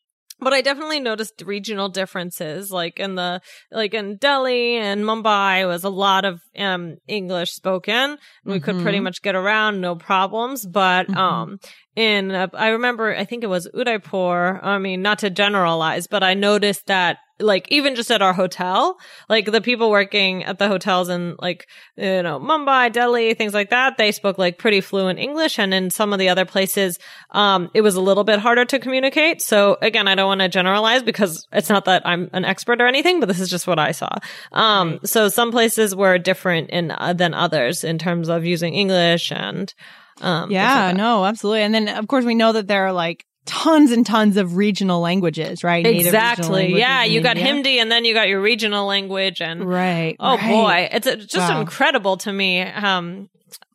but 0.42 0.52
I 0.52 0.60
definitely 0.60 1.00
noticed 1.00 1.42
regional 1.46 1.88
differences. 1.88 2.70
Like 2.70 2.98
in 2.98 3.14
the, 3.14 3.40
like 3.70 3.94
in 3.94 4.16
Delhi 4.16 4.76
and 4.76 5.04
Mumbai 5.04 5.66
was 5.66 5.84
a 5.84 5.88
lot 5.90 6.24
of, 6.24 6.40
um, 6.58 6.96
English 7.08 7.52
spoken. 7.52 8.18
We 8.44 8.60
could 8.60 8.78
pretty 8.80 8.98
Mhm. 8.98 9.04
much 9.04 9.22
get 9.22 9.34
around, 9.34 9.80
no 9.80 9.94
problems. 9.96 10.66
But, 10.66 11.06
Mhm. 11.08 11.16
um, 11.16 11.58
in, 11.96 12.30
uh, 12.32 12.48
I 12.54 12.68
remember, 12.68 13.14
I 13.14 13.24
think 13.24 13.44
it 13.44 13.48
was 13.48 13.68
Udaipur. 13.74 14.60
I 14.62 14.78
mean, 14.78 15.02
not 15.02 15.18
to 15.20 15.30
generalize, 15.30 16.06
but 16.06 16.22
I 16.22 16.34
noticed 16.34 16.86
that 16.86 17.18
like 17.42 17.66
even 17.70 17.94
just 17.94 18.10
at 18.10 18.22
our 18.22 18.32
hotel, 18.32 18.98
like 19.28 19.50
the 19.50 19.60
people 19.60 19.90
working 19.90 20.44
at 20.44 20.58
the 20.58 20.68
hotels 20.68 21.08
in 21.08 21.36
like, 21.38 21.66
you 21.96 22.22
know, 22.22 22.40
Mumbai, 22.40 22.92
Delhi, 22.92 23.34
things 23.34 23.52
like 23.52 23.70
that, 23.70 23.96
they 23.98 24.12
spoke 24.12 24.38
like 24.38 24.58
pretty 24.58 24.80
fluent 24.80 25.18
English. 25.18 25.58
And 25.58 25.74
in 25.74 25.90
some 25.90 26.12
of 26.12 26.18
the 26.18 26.28
other 26.28 26.44
places, 26.44 26.98
um, 27.30 27.70
it 27.74 27.82
was 27.82 27.94
a 27.94 28.00
little 28.00 28.24
bit 28.24 28.38
harder 28.38 28.64
to 28.64 28.78
communicate. 28.78 29.42
So 29.42 29.76
again, 29.82 30.08
I 30.08 30.14
don't 30.14 30.28
want 30.28 30.40
to 30.40 30.48
generalize 30.48 31.02
because 31.02 31.46
it's 31.52 31.68
not 31.68 31.84
that 31.86 32.02
I'm 32.06 32.30
an 32.32 32.44
expert 32.44 32.80
or 32.80 32.86
anything, 32.86 33.20
but 33.20 33.26
this 33.26 33.40
is 33.40 33.50
just 33.50 33.66
what 33.66 33.78
I 33.78 33.92
saw. 33.92 34.10
Um, 34.52 35.00
so 35.04 35.28
some 35.28 35.50
places 35.50 35.94
were 35.94 36.18
different 36.18 36.70
in, 36.70 36.90
uh, 36.90 37.12
than 37.12 37.34
others 37.34 37.84
in 37.84 37.98
terms 37.98 38.28
of 38.28 38.44
using 38.44 38.74
English 38.74 39.32
and, 39.32 39.72
um, 40.20 40.50
Yeah, 40.50 40.88
like 40.88 40.96
no, 40.96 41.24
absolutely. 41.24 41.62
And 41.62 41.74
then 41.74 41.88
of 41.88 42.06
course 42.06 42.24
we 42.24 42.34
know 42.34 42.52
that 42.52 42.68
there 42.68 42.86
are 42.86 42.92
like 42.92 43.24
tons 43.44 43.90
and 43.90 44.06
tons 44.06 44.36
of 44.36 44.56
regional 44.56 45.00
languages, 45.00 45.64
right? 45.64 45.86
Exactly. 45.86 46.78
Yeah. 46.78 47.04
You 47.04 47.20
got 47.20 47.36
India. 47.36 47.52
Hindi 47.52 47.78
and 47.78 47.90
then 47.90 48.04
you 48.04 48.14
got 48.14 48.28
your 48.28 48.40
regional 48.40 48.86
language 48.86 49.40
and, 49.40 49.64
Right. 49.64 50.16
Oh 50.20 50.36
right. 50.36 50.50
boy, 50.50 50.88
it's 50.92 51.06
just 51.32 51.50
Wow. 51.50 51.60
incredible 51.60 52.16
to 52.18 52.32
me. 52.32 52.60
Um, 52.62 53.28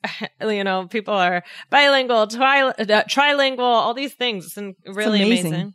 you 0.42 0.64
know, 0.64 0.88
people 0.88 1.14
are 1.14 1.44
bilingual, 1.70 2.28
tri- 2.28 2.70
uh, 2.70 2.74
trilingual, 3.10 3.60
all 3.60 3.94
these 3.94 4.14
things. 4.14 4.46
It's 4.46 4.58
really 4.86 5.22
amazing. 5.24 5.54
amazing. 5.54 5.74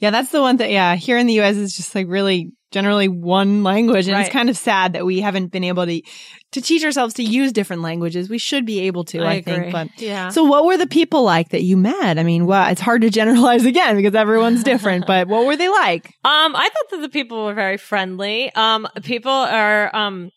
Yeah, 0.00 0.10
that's 0.10 0.30
the 0.30 0.40
one 0.40 0.56
that, 0.58 0.70
yeah, 0.70 0.94
here 0.94 1.18
in 1.18 1.26
the 1.26 1.40
US 1.40 1.56
is 1.56 1.76
just 1.76 1.94
like 1.94 2.06
really 2.08 2.52
generally 2.70 3.08
one 3.08 3.62
language. 3.62 4.08
And 4.08 4.20
it's 4.20 4.30
kind 4.30 4.50
of 4.50 4.56
sad 4.56 4.92
that 4.92 5.04
we 5.06 5.20
haven't 5.20 5.48
been 5.50 5.64
able 5.64 5.86
to, 5.86 6.02
to 6.52 6.60
teach 6.62 6.82
ourselves 6.84 7.14
to 7.14 7.22
use 7.22 7.52
different 7.52 7.82
languages. 7.82 8.30
We 8.30 8.38
should 8.38 8.64
be 8.64 8.80
able 8.80 9.04
to, 9.06 9.22
I, 9.22 9.32
I 9.32 9.42
think. 9.42 9.72
But 9.72 9.88
Yeah. 10.00 10.28
so 10.30 10.44
what 10.44 10.64
were 10.64 10.76
the 10.76 10.86
people 10.86 11.22
like 11.22 11.50
that 11.50 11.62
you 11.62 11.76
met? 11.76 12.18
I 12.18 12.22
mean, 12.22 12.46
well, 12.46 12.70
it's 12.70 12.80
hard 12.80 13.02
to 13.02 13.10
generalize 13.10 13.64
again 13.72 13.96
because 13.96 14.14
everyone's 14.14 14.64
different, 14.64 15.06
but 15.06 15.28
what 15.28 15.44
were 15.44 15.56
they 15.56 15.68
like? 15.68 16.06
Um, 16.24 16.56
I 16.56 16.68
thought 16.72 16.90
that 16.92 17.00
the 17.02 17.08
people 17.10 17.44
were 17.44 17.54
very 17.54 17.76
friendly. 17.76 18.50
Um, 18.54 18.88
people 19.02 19.30
are 19.32 19.94
um 19.94 20.30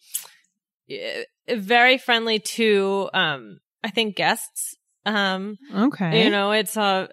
eh, 0.89 1.23
very 1.49 1.97
friendly 1.97 2.39
to 2.39 3.09
um 3.13 3.59
I 3.83 3.89
think 3.89 4.15
guests. 4.15 4.75
Um, 5.05 5.57
Okay. 5.73 6.23
you 6.25 6.29
know, 6.29 6.51
it's 6.51 6.75
uh 6.77 7.07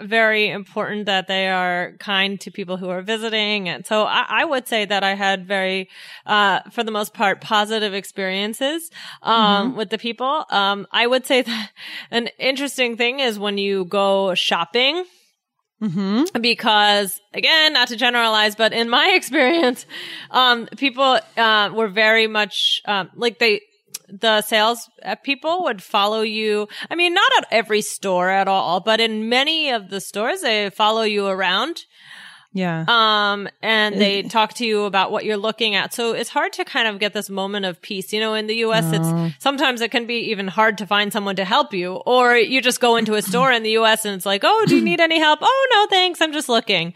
very 0.00 0.48
important 0.48 1.06
that 1.06 1.26
they 1.26 1.48
are 1.48 1.92
kind 1.98 2.40
to 2.40 2.50
people 2.50 2.76
who 2.76 2.88
are 2.88 3.02
visiting. 3.02 3.68
And 3.68 3.86
so 3.86 4.02
I, 4.02 4.26
I 4.28 4.44
would 4.44 4.68
say 4.68 4.84
that 4.84 5.02
I 5.02 5.14
had 5.14 5.46
very, 5.46 5.88
uh, 6.26 6.60
for 6.70 6.84
the 6.84 6.90
most 6.90 7.14
part, 7.14 7.40
positive 7.40 7.94
experiences, 7.94 8.90
um, 9.22 9.76
with 9.76 9.90
the 9.90 9.98
people. 9.98 10.44
Um, 10.50 10.86
I 10.90 11.06
would 11.06 11.26
say 11.26 11.42
that 11.42 11.70
an 12.10 12.28
interesting 12.38 12.96
thing 12.96 13.20
is 13.20 13.38
when 13.38 13.58
you 13.58 13.84
go 13.84 14.34
shopping, 14.34 15.04
mm-hmm. 15.82 16.40
because 16.40 17.20
again, 17.32 17.72
not 17.72 17.88
to 17.88 17.96
generalize, 17.96 18.56
but 18.56 18.72
in 18.72 18.88
my 18.88 19.12
experience, 19.16 19.86
um, 20.30 20.66
people, 20.76 21.18
uh, 21.36 21.70
were 21.72 21.88
very 21.88 22.26
much, 22.26 22.80
um, 22.86 23.10
like 23.14 23.38
they, 23.38 23.62
the 24.08 24.42
sales 24.42 24.88
uh, 25.04 25.16
people 25.16 25.64
would 25.64 25.82
follow 25.82 26.22
you. 26.22 26.68
I 26.90 26.94
mean, 26.94 27.14
not 27.14 27.30
at 27.38 27.48
every 27.50 27.82
store 27.82 28.30
at 28.30 28.48
all, 28.48 28.80
but 28.80 29.00
in 29.00 29.28
many 29.28 29.70
of 29.70 29.90
the 29.90 30.00
stores, 30.00 30.42
they 30.42 30.70
follow 30.70 31.02
you 31.02 31.26
around. 31.26 31.84
Yeah. 32.56 32.84
Um, 32.88 33.48
and 33.62 34.00
they 34.00 34.22
talk 34.22 34.54
to 34.54 34.64
you 34.66 34.84
about 34.84 35.12
what 35.12 35.24
you're 35.26 35.36
looking 35.36 35.74
at. 35.74 35.92
So 35.92 36.12
it's 36.12 36.30
hard 36.30 36.52
to 36.54 36.64
kind 36.64 36.88
of 36.88 36.98
get 36.98 37.12
this 37.12 37.28
moment 37.28 37.66
of 37.66 37.80
peace. 37.82 38.12
You 38.12 38.20
know, 38.20 38.32
in 38.34 38.46
the 38.46 38.56
US, 38.66 38.84
Oh. 38.88 38.96
it's 39.28 39.42
sometimes 39.42 39.80
it 39.82 39.90
can 39.90 40.06
be 40.06 40.30
even 40.30 40.48
hard 40.48 40.78
to 40.78 40.86
find 40.86 41.12
someone 41.12 41.36
to 41.36 41.44
help 41.44 41.74
you, 41.74 41.94
or 42.06 42.34
you 42.36 42.62
just 42.62 42.80
go 42.80 42.96
into 42.96 43.14
a 43.14 43.22
store 43.22 43.52
in 43.52 43.62
the 43.62 43.72
US 43.72 44.04
and 44.06 44.14
it's 44.14 44.24
like, 44.26 44.40
oh, 44.44 44.64
do 44.66 44.76
you 44.76 44.82
need 44.82 45.00
any 45.00 45.18
help? 45.18 45.40
Oh, 45.42 45.66
no, 45.72 45.86
thanks. 45.88 46.20
I'm 46.22 46.32
just 46.32 46.48
looking. 46.48 46.94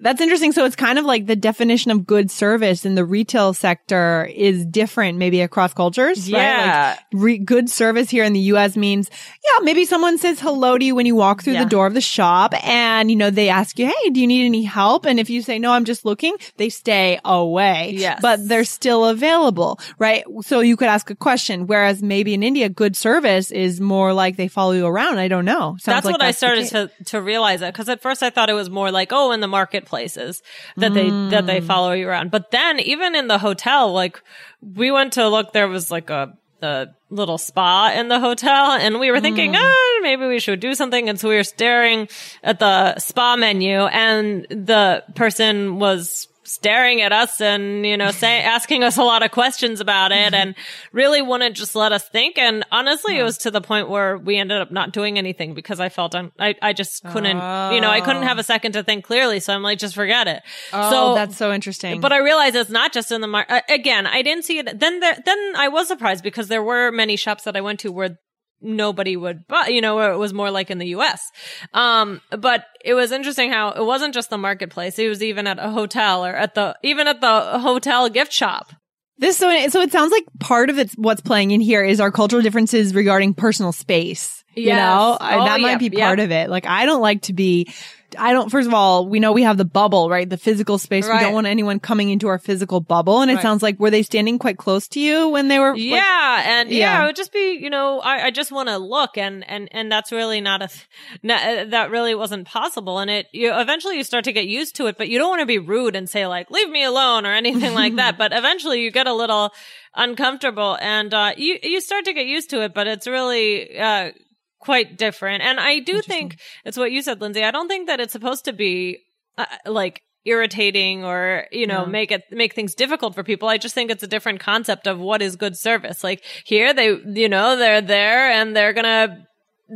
That's 0.00 0.20
interesting. 0.20 0.52
So 0.52 0.64
it's 0.64 0.76
kind 0.76 0.98
of 0.98 1.04
like 1.04 1.26
the 1.26 1.36
definition 1.36 1.90
of 1.90 2.06
good 2.06 2.30
service 2.30 2.84
in 2.84 2.94
the 2.96 3.04
retail 3.04 3.54
sector 3.54 4.28
is 4.34 4.64
different 4.66 5.18
maybe 5.18 5.40
across 5.40 5.72
cultures. 5.72 6.30
Right? 6.30 6.38
Yeah. 6.42 6.96
Like 7.12 7.22
re- 7.22 7.38
good 7.38 7.70
service 7.70 8.10
here 8.10 8.24
in 8.24 8.32
the 8.34 8.40
US 8.52 8.76
means, 8.76 9.10
yeah, 9.10 9.64
maybe 9.64 9.84
someone 9.84 10.18
says 10.18 10.40
hello 10.40 10.76
to 10.76 10.84
you 10.84 10.94
when 10.94 11.06
you 11.06 11.14
walk 11.14 11.42
through 11.42 11.54
Yeah. 11.54 11.64
the 11.64 11.70
door 11.70 11.86
of 11.86 11.94
the 11.94 12.00
shop 12.00 12.52
and, 12.66 13.10
you 13.10 13.16
know, 13.16 13.30
they 13.30 13.48
ask 13.48 13.78
you, 13.78 13.86
Hey, 13.86 14.10
do 14.10 14.20
you 14.20 14.26
need 14.26 14.44
any 14.44 14.64
help? 14.66 15.06
And 15.06 15.18
if 15.18 15.30
you 15.30 15.42
say, 15.42 15.58
no, 15.58 15.72
I'm 15.72 15.84
just 15.84 16.04
looking, 16.04 16.36
they 16.56 16.68
stay 16.68 17.18
away. 17.24 17.94
Yes. 17.96 18.20
But 18.20 18.46
they're 18.46 18.64
still 18.64 19.06
available, 19.06 19.80
right? 19.98 20.24
So 20.42 20.60
you 20.60 20.76
could 20.76 20.88
ask 20.88 21.10
a 21.10 21.14
question. 21.14 21.66
Whereas 21.66 22.02
maybe 22.02 22.34
in 22.34 22.42
India, 22.42 22.68
good 22.68 22.96
service 22.96 23.50
is 23.50 23.80
more 23.80 24.12
like 24.12 24.36
they 24.36 24.48
follow 24.48 24.72
you 24.72 24.86
around. 24.86 25.18
I 25.18 25.28
don't 25.28 25.44
know. 25.44 25.76
Sounds 25.78 25.84
That's 25.84 26.06
like 26.06 26.12
what 26.14 26.22
I 26.22 26.32
started 26.32 26.66
to, 26.68 26.90
to 27.06 27.22
realize 27.22 27.62
it. 27.62 27.74
Cause 27.74 27.88
at 27.88 28.02
first 28.02 28.22
I 28.22 28.30
thought 28.30 28.50
it 28.50 28.54
was 28.54 28.68
more 28.68 28.90
like, 28.90 29.12
oh, 29.12 29.32
in 29.32 29.40
the 29.40 29.48
marketplaces 29.48 30.42
that 30.76 30.92
they, 30.92 31.08
that 31.08 31.46
they 31.46 31.60
mm. 31.60 31.66
follow 31.66 31.92
you 31.92 32.08
around. 32.08 32.30
But 32.30 32.50
then 32.50 32.80
even 32.80 33.14
in 33.14 33.28
the 33.28 33.38
hotel, 33.38 33.92
like 33.92 34.20
we 34.60 34.90
went 34.90 35.14
to 35.14 35.28
look, 35.28 35.52
there 35.52 35.68
was 35.68 35.90
like 35.90 36.10
a, 36.10 36.36
a 36.62 36.88
little 37.10 37.38
spa 37.38 37.92
in 37.94 38.08
the 38.08 38.20
hotel 38.20 38.72
and 38.72 38.98
we 38.98 39.10
were 39.10 39.20
thinking, 39.20 39.52
mm. 39.52 39.60
oh, 39.60 40.00
maybe 40.02 40.26
we 40.26 40.40
should 40.40 40.60
do 40.60 40.74
something. 40.74 41.08
And 41.08 41.18
so 41.18 41.28
we 41.28 41.36
were 41.36 41.44
staring 41.44 42.08
at 42.42 42.58
the 42.58 42.98
spa 42.98 43.36
menu 43.36 43.78
and 43.78 44.46
the 44.50 45.04
person 45.14 45.78
was 45.78 46.28
staring 46.46 47.00
at 47.02 47.12
us 47.12 47.40
and, 47.40 47.84
you 47.84 47.96
know, 47.96 48.10
say, 48.10 48.40
asking 48.42 48.84
us 48.84 48.96
a 48.96 49.02
lot 49.02 49.22
of 49.22 49.30
questions 49.30 49.80
about 49.80 50.12
it 50.12 50.32
and 50.34 50.54
really 50.92 51.20
wouldn't 51.22 51.56
just 51.56 51.74
let 51.74 51.92
us 51.92 52.08
think. 52.08 52.38
And 52.38 52.64
honestly, 52.72 53.18
it 53.18 53.22
was 53.22 53.38
to 53.38 53.50
the 53.50 53.60
point 53.60 53.88
where 53.88 54.16
we 54.16 54.36
ended 54.36 54.60
up 54.60 54.70
not 54.70 54.92
doing 54.92 55.18
anything 55.18 55.54
because 55.54 55.80
I 55.80 55.88
felt, 55.88 56.14
un- 56.14 56.32
I, 56.38 56.54
I 56.62 56.72
just 56.72 57.02
couldn't, 57.04 57.36
you 57.74 57.80
know, 57.80 57.90
I 57.90 58.00
couldn't 58.00 58.22
have 58.22 58.38
a 58.38 58.42
second 58.42 58.72
to 58.72 58.82
think 58.82 59.04
clearly. 59.04 59.40
So 59.40 59.52
I'm 59.52 59.62
like, 59.62 59.78
just 59.78 59.94
forget 59.94 60.28
it. 60.28 60.42
Oh, 60.72 60.90
so 60.90 61.14
that's 61.14 61.36
so 61.36 61.52
interesting. 61.52 62.00
but 62.00 62.12
I 62.12 62.18
realized 62.18 62.54
it's 62.56 62.70
not 62.70 62.92
just 62.92 63.12
in 63.12 63.20
the 63.20 63.26
market. 63.26 63.52
Uh, 63.52 63.60
again, 63.68 64.06
I 64.06 64.22
didn't 64.22 64.44
see 64.44 64.58
it. 64.58 64.78
Then 64.78 65.00
there, 65.00 65.16
then 65.24 65.52
I 65.56 65.68
was 65.68 65.88
surprised 65.88 66.22
because 66.24 66.48
there 66.48 66.62
were 66.62 66.90
many 66.90 67.16
shops 67.16 67.44
that 67.44 67.56
I 67.56 67.60
went 67.60 67.80
to 67.80 67.92
where 67.92 68.18
nobody 68.60 69.16
would 69.16 69.46
buy, 69.46 69.68
you 69.68 69.80
know, 69.80 69.96
where 69.96 70.12
it 70.12 70.16
was 70.18 70.32
more 70.32 70.50
like 70.50 70.70
in 70.70 70.78
the 70.78 70.88
US. 70.88 71.30
Um, 71.74 72.20
but 72.30 72.64
it 72.84 72.94
was 72.94 73.12
interesting 73.12 73.50
how 73.50 73.70
it 73.70 73.84
wasn't 73.84 74.14
just 74.14 74.30
the 74.30 74.38
marketplace. 74.38 74.98
It 74.98 75.08
was 75.08 75.22
even 75.22 75.46
at 75.46 75.58
a 75.58 75.70
hotel 75.70 76.24
or 76.24 76.34
at 76.34 76.54
the, 76.54 76.76
even 76.82 77.06
at 77.06 77.20
the 77.20 77.58
hotel 77.60 78.08
gift 78.08 78.32
shop. 78.32 78.72
This 79.18 79.38
so 79.38 79.68
so 79.68 79.80
it 79.80 79.92
sounds 79.92 80.12
like 80.12 80.24
part 80.40 80.68
of 80.68 80.78
it's 80.78 80.92
what's 80.94 81.22
playing 81.22 81.50
in 81.50 81.60
here 81.62 81.82
is 81.82 82.00
our 82.00 82.10
cultural 82.10 82.42
differences 82.42 82.94
regarding 82.94 83.32
personal 83.32 83.72
space. 83.72 84.44
You 84.54 84.74
know, 84.74 85.16
Oh, 85.20 85.44
that 85.44 85.60
might 85.60 85.80
yep, 85.82 85.90
be 85.90 85.96
yep. 85.96 86.06
part 86.06 86.20
of 86.20 86.30
it. 86.30 86.50
Like 86.50 86.66
I 86.66 86.84
don't 86.84 87.00
like 87.00 87.22
to 87.22 87.32
be. 87.32 87.72
I 88.18 88.32
don't. 88.32 88.50
First 88.50 88.68
of 88.68 88.74
all, 88.74 89.08
we 89.08 89.18
know 89.20 89.32
we 89.32 89.42
have 89.42 89.56
the 89.56 89.64
bubble, 89.64 90.08
right? 90.08 90.28
The 90.28 90.36
physical 90.36 90.78
space. 90.78 91.08
We 91.08 91.18
don't 91.18 91.32
want 91.34 91.46
anyone 91.46 91.80
coming 91.80 92.10
into 92.10 92.28
our 92.28 92.38
physical 92.38 92.80
bubble. 92.80 93.20
And 93.20 93.30
it 93.30 93.34
Right. 93.34 93.42
sounds 93.42 93.62
like 93.62 93.80
were 93.80 93.90
they 93.90 94.02
standing 94.02 94.38
quite 94.38 94.58
close 94.58 94.86
to 94.88 95.00
you 95.00 95.28
when 95.28 95.48
they 95.48 95.58
were? 95.58 95.72
like- 95.72 95.80
Yeah, 95.80 96.42
and 96.46 96.70
yeah, 96.70 96.78
Yeah. 96.78 97.02
it 97.02 97.06
would 97.06 97.16
just 97.16 97.32
be, 97.32 97.58
you 97.60 97.68
know, 97.68 98.00
I, 98.00 98.26
I 98.26 98.30
just 98.30 98.52
want 98.52 98.68
to 98.68 98.78
look, 98.78 99.18
and 99.18 99.48
and 99.48 99.68
and 99.72 99.90
that's 99.90 100.12
really 100.12 100.40
not 100.40 100.62
a, 100.62 100.68
not, 101.22 101.42
uh, 101.42 101.64
that 101.66 101.90
really 101.90 102.14
wasn't 102.14 102.46
possible, 102.46 102.98
and 102.98 103.10
it 103.10 103.26
you 103.32 103.52
eventually 103.52 103.96
you 103.96 104.04
start 104.04 104.24
to 104.24 104.32
get 104.32 104.46
used 104.46 104.76
to 104.76 104.86
it, 104.86 104.96
but 104.98 105.08
you 105.08 105.18
don't 105.18 105.28
want 105.30 105.40
to 105.40 105.46
be 105.46 105.58
rude 105.58 105.96
and 105.96 106.08
say 106.08 106.26
like 106.26 106.50
leave 106.50 106.70
me 106.70 106.84
alone 106.84 107.26
or 107.26 107.32
anything 107.32 107.74
like 107.74 107.96
that, 107.96 108.16
but 108.22 108.32
eventually 108.32 108.82
you 108.82 108.90
get 108.90 109.06
a 109.06 109.14
little 109.14 109.52
uncomfortable, 109.94 110.78
and 110.80 111.12
uh, 111.12 111.32
you 111.36 111.58
you 111.62 111.80
start 111.80 112.04
to 112.04 112.12
get 112.12 112.26
used 112.26 112.50
to 112.50 112.62
it, 112.62 112.72
but 112.74 112.86
it's 112.86 113.06
really 113.06 113.78
uh 113.78 114.10
quite 114.58 114.96
different, 114.98 115.42
and 115.42 115.60
I 115.60 115.78
do 115.80 116.00
think 116.02 116.38
it's 116.64 116.76
what 116.76 116.92
you 116.92 117.02
said, 117.02 117.20
Lindsay. 117.20 117.44
I 117.44 117.50
don't 117.50 117.68
think 117.68 117.86
that 117.88 118.00
it's 118.00 118.12
supposed 118.12 118.44
to 118.46 118.52
be 118.52 118.98
uh, 119.38 119.44
like 119.66 120.02
irritating 120.24 121.04
or 121.04 121.46
you 121.52 121.66
know 121.68 121.82
Yeah. 121.84 121.88
make 121.90 122.10
it 122.10 122.24
make 122.32 122.52
things 122.52 122.74
difficult 122.74 123.14
for 123.14 123.22
people 123.22 123.48
i 123.48 123.58
just 123.58 123.76
think 123.76 123.92
it's 123.92 124.02
a 124.02 124.08
different 124.08 124.40
concept 124.40 124.88
of 124.88 124.98
what 124.98 125.22
is 125.22 125.36
good 125.36 125.56
service 125.56 126.02
like 126.02 126.24
here 126.44 126.74
they 126.74 126.88
you 127.22 127.28
know 127.28 127.56
they're 127.56 127.80
there 127.80 128.28
and 128.32 128.56
they're 128.56 128.72
gonna 128.72 129.24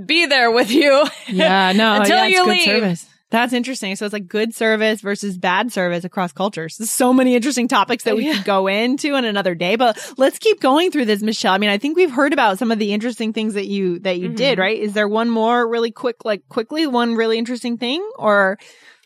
be 0.06 0.26
there 0.26 0.50
with 0.50 0.72
you 0.72 1.04
Yeah, 1.28 1.70
no, 1.72 1.94
until 2.00 2.16
yeah, 2.16 2.24
it's 2.26 2.36
you 2.36 2.44
good 2.44 2.50
leave 2.50 2.64
service. 2.64 3.06
That's 3.30 3.52
interesting. 3.52 3.94
So 3.96 4.04
it's 4.04 4.12
like 4.12 4.26
good 4.28 4.54
service 4.54 5.00
versus 5.00 5.38
bad 5.38 5.72
service 5.72 6.04
across 6.04 6.32
cultures. 6.32 6.76
There's 6.78 6.90
so 6.90 7.12
many 7.12 7.34
interesting 7.36 7.68
topics 7.68 8.04
that 8.04 8.16
we 8.16 8.26
Yeah. 8.26 8.34
could 8.34 8.44
go 8.44 8.66
into 8.66 9.14
in 9.14 9.24
another 9.24 9.54
day, 9.54 9.76
but 9.76 9.96
let's 10.16 10.38
keep 10.38 10.60
going 10.60 10.90
through 10.90 11.04
this, 11.04 11.22
Michelle. 11.22 11.52
I 11.54 11.58
mean, 11.58 11.70
I 11.70 11.78
think 11.78 11.96
we've 11.96 12.10
heard 12.10 12.32
about 12.32 12.58
some 12.58 12.70
of 12.72 12.78
the 12.80 12.92
interesting 12.92 13.32
things 13.32 13.54
that 13.54 13.66
you, 13.66 14.00
that 14.00 14.18
you 14.18 14.30
did, 14.30 14.58
Mhm. 14.58 14.62
right? 14.62 14.78
Is 14.78 14.92
there 14.94 15.08
one 15.08 15.30
more 15.30 15.66
really 15.68 15.92
quick, 15.92 16.24
like 16.24 16.42
quickly, 16.48 16.86
one 16.88 17.14
really 17.14 17.38
interesting 17.38 17.78
thing 17.78 18.02
or? 18.18 18.58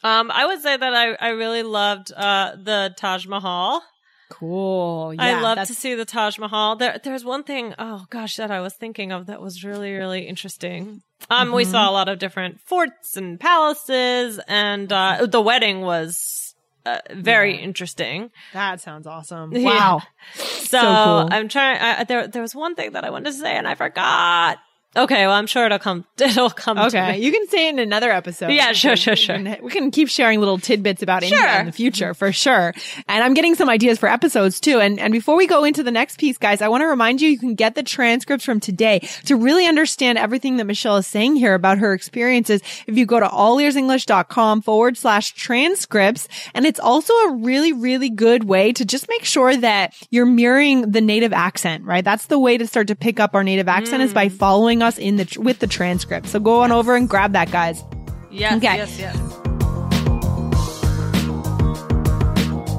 um 0.02 0.30
i 0.30 0.44
would 0.44 0.60
say 0.60 0.76
that 0.76 0.92
i 0.94 1.14
i 1.14 1.28
really 1.30 1.62
loved 1.62 2.12
uh 2.14 2.52
the 2.62 2.92
taj 2.98 3.26
mahal 3.26 3.82
Cool. 4.30 5.14
I 5.18 5.34
love 5.40 5.56
that's- 5.56 5.68
to 5.68 5.74
see 5.74 5.94
the 5.94 6.04
Taj 6.04 6.38
Mahal. 6.38 6.76
There, 6.76 6.98
there's 7.02 7.24
one 7.24 7.44
thing, 7.44 7.74
oh 7.78 8.06
gosh, 8.10 8.36
that 8.36 8.50
I 8.50 8.60
was 8.60 8.74
thinking 8.74 9.12
of 9.12 9.26
that 9.26 9.40
was 9.40 9.64
really, 9.64 9.92
really 9.92 10.26
interesting. 10.26 11.02
Um, 11.30 11.52
we 11.52 11.62
Mm-hmm. 11.62 11.72
saw 11.72 11.90
a 11.90 11.92
lot 11.92 12.08
of 12.08 12.18
different 12.18 12.60
forts 12.60 13.16
and 13.16 13.38
palaces, 13.40 14.40
and 14.48 14.92
uh, 14.92 15.26
the 15.26 15.40
wedding 15.40 15.80
was 15.82 16.54
uh, 16.86 16.98
very 17.12 17.56
interesting. 17.56 18.30
That 18.52 18.80
sounds 18.80 19.06
awesome. 19.06 19.52
Yeah. 19.56 19.64
Wow. 19.64 20.02
So, 20.34 20.80
cool. 20.80 21.28
I'm 21.30 21.48
trying. 21.48 21.80
I, 21.80 22.04
there, 22.04 22.26
there 22.28 22.42
was 22.42 22.54
one 22.54 22.74
thing 22.74 22.92
that 22.92 23.04
I 23.04 23.10
wanted 23.10 23.26
to 23.26 23.32
say, 23.32 23.54
and 23.56 23.66
I 23.66 23.74
forgot. 23.74 24.58
Okay, 24.96 25.26
well, 25.26 25.34
I'm 25.34 25.46
sure 25.48 25.66
it'll 25.66 25.78
come. 25.80 26.04
It'll 26.18 26.50
come. 26.50 26.76
To 26.76 26.86
Okay, 26.86 27.12
me. 27.12 27.18
you 27.24 27.32
can 27.32 27.48
say 27.48 27.68
in 27.68 27.80
another 27.80 28.12
episode. 28.12 28.50
Yeah, 28.50 28.68
We 28.68 28.74
sure, 28.74 28.94
sure, 28.96 29.12
we 29.12 29.16
sure. 29.16 29.36
can- 29.36 29.58
We 29.62 29.70
can 29.70 29.90
keep 29.90 30.08
sharing 30.08 30.38
little 30.38 30.58
tidbits 30.58 31.02
about 31.02 31.24
India 31.24 31.60
in 31.60 31.66
the 31.66 31.72
future 31.72 32.14
for 32.14 32.30
sure. 32.32 32.72
And 33.08 33.24
I'm 33.24 33.34
getting 33.34 33.56
some 33.56 33.68
ideas 33.68 33.98
for 33.98 34.08
episodes 34.08 34.60
too. 34.60 34.78
And 34.78 35.00
and 35.00 35.12
before 35.12 35.34
we 35.36 35.46
go 35.48 35.64
into 35.64 35.82
the 35.82 35.90
next 35.90 36.18
piece, 36.18 36.38
guys, 36.38 36.62
I 36.62 36.68
want 36.68 36.82
to 36.82 36.86
remind 36.86 37.20
you 37.20 37.28
you 37.28 37.38
can 37.38 37.54
get 37.56 37.74
the 37.74 37.82
transcripts 37.82 38.44
from 38.44 38.60
today 38.60 39.00
to 39.24 39.36
really 39.36 39.66
understand 39.66 40.16
everything 40.18 40.58
that 40.58 40.64
Michelle 40.64 40.96
is 40.98 41.06
saying 41.08 41.36
here 41.36 41.54
about 41.54 41.78
her 41.78 41.92
experiences. 41.92 42.62
If 42.86 42.96
you 42.96 43.04
go 43.04 43.18
to 43.18 43.26
allearsenglish.com 43.26 44.62
forward 44.62 44.96
slash 44.96 45.34
transcripts, 45.34 46.28
and 46.54 46.66
it's 46.66 46.80
also 46.80 47.12
a 47.14 47.32
really 47.32 47.72
really 47.72 48.10
good 48.10 48.44
way 48.44 48.72
to 48.72 48.84
just 48.84 49.08
make 49.08 49.24
sure 49.24 49.56
that 49.56 49.94
you're 50.10 50.26
mirroring 50.26 50.92
the 50.92 51.00
native 51.00 51.32
accent. 51.32 51.84
Right, 51.84 52.04
that's 52.04 52.26
the 52.26 52.38
way 52.38 52.58
to 52.58 52.66
start 52.66 52.86
to 52.88 52.94
pick 52.94 53.18
up 53.18 53.34
our 53.34 53.42
native 53.42 53.66
accent 53.68 54.02
is 54.02 54.12
by 54.14 54.28
mm. 54.28 54.32
following 54.32 54.83
us 54.84 54.98
in 54.98 55.16
the 55.16 55.36
with 55.40 55.58
the 55.58 55.66
transcript. 55.66 56.28
So 56.28 56.38
go 56.38 56.62
on 56.62 56.70
over 56.70 56.94
and 56.94 57.08
grab 57.08 57.32
that, 57.32 57.50
guys. 57.50 57.82
Yes, 58.30 58.56
Okay. 58.58 58.76
yes, 58.76 58.98
yes. 58.98 59.16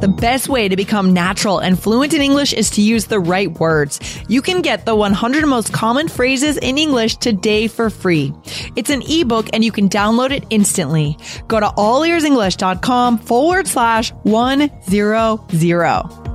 The 0.01 0.09
best 0.09 0.50
way 0.50 0.67
to 0.67 0.75
become 0.75 1.13
natural 1.13 1.57
and 1.57 1.79
fluent 1.81 2.13
in 2.13 2.21
English 2.21 2.53
is 2.53 2.69
to 2.71 2.81
use 2.81 3.05
the 3.05 3.19
right 3.19 3.51
words. 3.59 4.00
You 4.27 4.41
can 4.41 4.62
get 4.62 4.85
the 4.85 4.93
100 4.93 5.47
most 5.47 5.74
common 5.74 6.09
phrases 6.09 6.57
in 6.57 6.77
English 6.77 7.15
today 7.15 7.67
for 7.67 7.89
free. 7.89 8.31
It's 8.75 8.89
an 8.91 9.01
ebook 9.09 9.47
and 9.53 9.63
you 9.63 9.71
can 9.71 9.89
download 9.89 10.31
it 10.31 10.43
instantly. 10.51 11.17
Go 11.47 11.59
to 11.59 11.67
allearsenglish.com 11.67 13.17
forward 13.19 13.67
slash 13.67 14.12
100. 14.24 16.35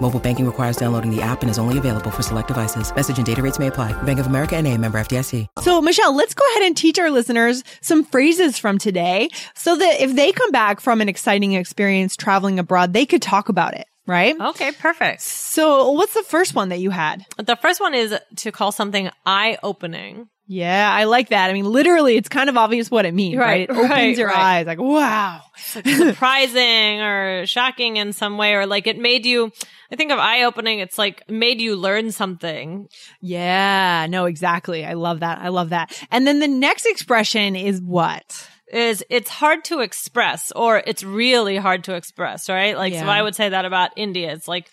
Mobile 0.00 0.20
banking 0.20 0.44
requires 0.44 0.76
downloading 0.76 1.14
the 1.14 1.22
app 1.22 1.42
and 1.42 1.50
is 1.50 1.58
only 1.58 1.78
available 1.78 2.10
for 2.10 2.22
select 2.22 2.48
devices. 2.48 2.94
Message 2.94 3.16
and 3.16 3.26
data 3.26 3.42
rates 3.42 3.58
may 3.58 3.68
apply. 3.68 3.92
Bank 4.02 4.18
of 4.18 4.26
America 4.26 4.56
and 4.56 4.66
a 4.66 4.76
member 4.76 4.98
FDIC. 4.98 5.46
So, 5.60 5.80
Michelle, 5.80 6.14
let's 6.16 6.34
go 6.34 6.44
ahead 6.52 6.62
and 6.64 6.76
teach 6.76 6.98
our 6.98 7.10
listeners 7.10 7.64
some 7.80 8.04
phrases 8.04 8.58
from 8.58 8.78
today 8.78 9.28
so 9.54 9.76
that 9.76 10.00
if 10.00 10.14
they 10.14 10.32
come 10.32 10.50
back 10.50 10.80
from 10.80 11.00
an 11.00 11.08
exciting 11.08 11.52
experience 11.52 12.16
traveling 12.16 12.58
abroad, 12.58 12.92
they 12.92 13.06
could 13.06 13.22
talk 13.22 13.48
about 13.48 13.74
it, 13.74 13.86
right? 14.06 14.38
Okay, 14.38 14.72
perfect. 14.72 15.22
So, 15.22 15.90
what's 15.92 16.14
the 16.14 16.22
first 16.24 16.54
one 16.54 16.70
that 16.70 16.80
you 16.80 16.90
had? 16.90 17.24
The 17.36 17.56
first 17.56 17.80
one 17.80 17.94
is 17.94 18.14
to 18.36 18.52
call 18.52 18.72
something 18.72 19.10
eye-opening. 19.26 20.28
Yeah, 20.46 20.90
I 20.92 21.04
like 21.04 21.30
that. 21.30 21.48
I 21.48 21.54
mean, 21.54 21.64
literally, 21.64 22.16
it's 22.16 22.28
kind 22.28 22.50
of 22.50 22.56
obvious 22.58 22.90
what 22.90 23.06
it 23.06 23.14
means, 23.14 23.38
right? 23.38 23.68
Right, 23.68 23.70
It 23.70 23.70
opens 23.70 23.90
right, 23.90 24.16
your 24.18 24.28
right. 24.28 24.36
eyes 24.36 24.66
like, 24.66 24.78
wow. 24.78 25.40
surprising 25.56 27.00
or 27.00 27.46
shocking 27.46 27.96
in 27.96 28.12
some 28.12 28.36
way, 28.36 28.54
or 28.54 28.66
like 28.66 28.86
it 28.86 28.98
made 28.98 29.24
you. 29.24 29.50
I 29.90 29.96
think 29.96 30.12
of 30.12 30.18
eye 30.18 30.42
opening. 30.42 30.80
It's 30.80 30.98
like 30.98 31.28
made 31.30 31.60
you 31.60 31.76
learn 31.76 32.12
something. 32.12 32.88
Yeah, 33.20 34.06
no, 34.10 34.26
exactly. 34.26 34.84
I 34.84 34.94
love 34.94 35.20
that. 35.20 35.38
I 35.38 35.48
love 35.48 35.70
that. 35.70 35.98
And 36.10 36.26
then 36.26 36.40
the 36.40 36.48
next 36.48 36.84
expression 36.84 37.56
is 37.56 37.80
what? 37.80 38.48
Is 38.72 39.04
it's 39.08 39.30
hard 39.30 39.64
to 39.66 39.80
express, 39.80 40.52
or 40.52 40.82
it's 40.84 41.04
really 41.04 41.56
hard 41.56 41.84
to 41.84 41.94
express, 41.94 42.48
right? 42.48 42.76
Like, 42.76 42.92
so 42.94 43.06
I 43.06 43.22
would 43.22 43.34
say 43.34 43.48
that 43.50 43.64
about 43.64 43.92
India. 43.96 44.32
It's 44.32 44.48
like 44.48 44.68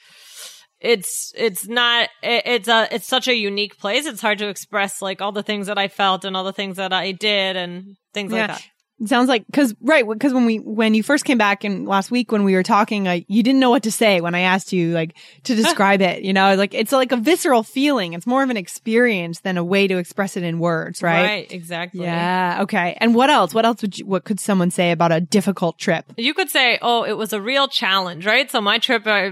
it's 0.82 1.32
it's 1.36 1.68
not 1.68 2.10
it, 2.24 2.44
it's 2.46 2.68
a 2.68 2.88
it's 2.94 3.08
such 3.08 3.28
a 3.28 3.36
unique 3.36 3.78
place. 3.78 4.06
It's 4.06 4.22
hard 4.22 4.40
to 4.40 4.50
express 4.50 5.02
like 5.02 5.22
all 5.22 5.32
the 5.32 5.44
things 5.44 5.68
that 5.68 5.78
I 5.78 5.88
felt 5.88 6.26
and 6.26 6.36
all 6.36 6.44
the 6.44 6.52
things 6.54 6.78
that 6.78 6.92
I 6.92 7.12
did 7.12 7.56
and 7.56 7.96
things 8.14 8.32
like 8.32 8.48
that. 8.58 8.64
It 9.02 9.10
sounds 9.10 9.28
like 9.30 9.46
because 9.48 9.74
right 9.82 10.08
because 10.08 10.32
when 10.32 10.46
we 10.46 10.58
when 10.60 10.94
you 10.94 11.02
first 11.02 11.26
came 11.26 11.40
back 11.40 11.64
and 11.64 11.88
last 11.88 12.12
week 12.12 12.32
when 12.32 12.44
we 12.44 12.54
were 12.54 12.62
talking, 12.62 13.08
uh, 13.08 13.20
you 13.28 13.42
didn't 13.42 13.60
know 13.60 13.72
what 13.72 13.82
to 13.84 13.92
say 13.92 14.22
when 14.22 14.36
I 14.36 14.42
asked 14.42 14.72
you 14.72 14.94
like 14.94 15.16
to 15.46 15.56
describe 15.56 16.02
it. 16.04 16.22
You 16.24 16.34
know, 16.34 16.54
like 16.56 16.76
it's 16.76 16.92
like 16.92 17.12
a 17.12 17.18
visceral 17.18 17.64
feeling. 17.64 18.14
It's 18.14 18.28
more 18.28 18.44
of 18.44 18.52
an 18.52 18.58
experience 18.58 19.40
than 19.40 19.58
a 19.58 19.64
way 19.64 19.88
to 19.88 19.98
express 19.98 20.38
it 20.38 20.44
in 20.44 20.60
words, 20.60 21.02
right? 21.02 21.24
Right, 21.24 21.52
exactly. 21.52 22.02
Yeah. 22.04 22.60
Okay. 22.62 22.96
And 23.02 23.16
what 23.16 23.32
else? 23.32 23.56
What 23.56 23.66
else 23.66 23.82
would 23.82 23.98
you, 23.98 24.06
what 24.06 24.24
could 24.24 24.40
someone 24.40 24.70
say 24.70 24.92
about 24.92 25.12
a 25.12 25.20
difficult 25.20 25.80
trip? 25.80 26.06
You 26.18 26.36
could 26.36 26.50
say, 26.52 26.78
"Oh, 26.84 27.04
it 27.04 27.14
was 27.18 27.34
a 27.34 27.42
real 27.42 27.68
challenge," 27.68 28.26
right? 28.28 28.52
So 28.52 28.62
my 28.62 28.78
trip, 28.78 29.08
I, 29.08 29.30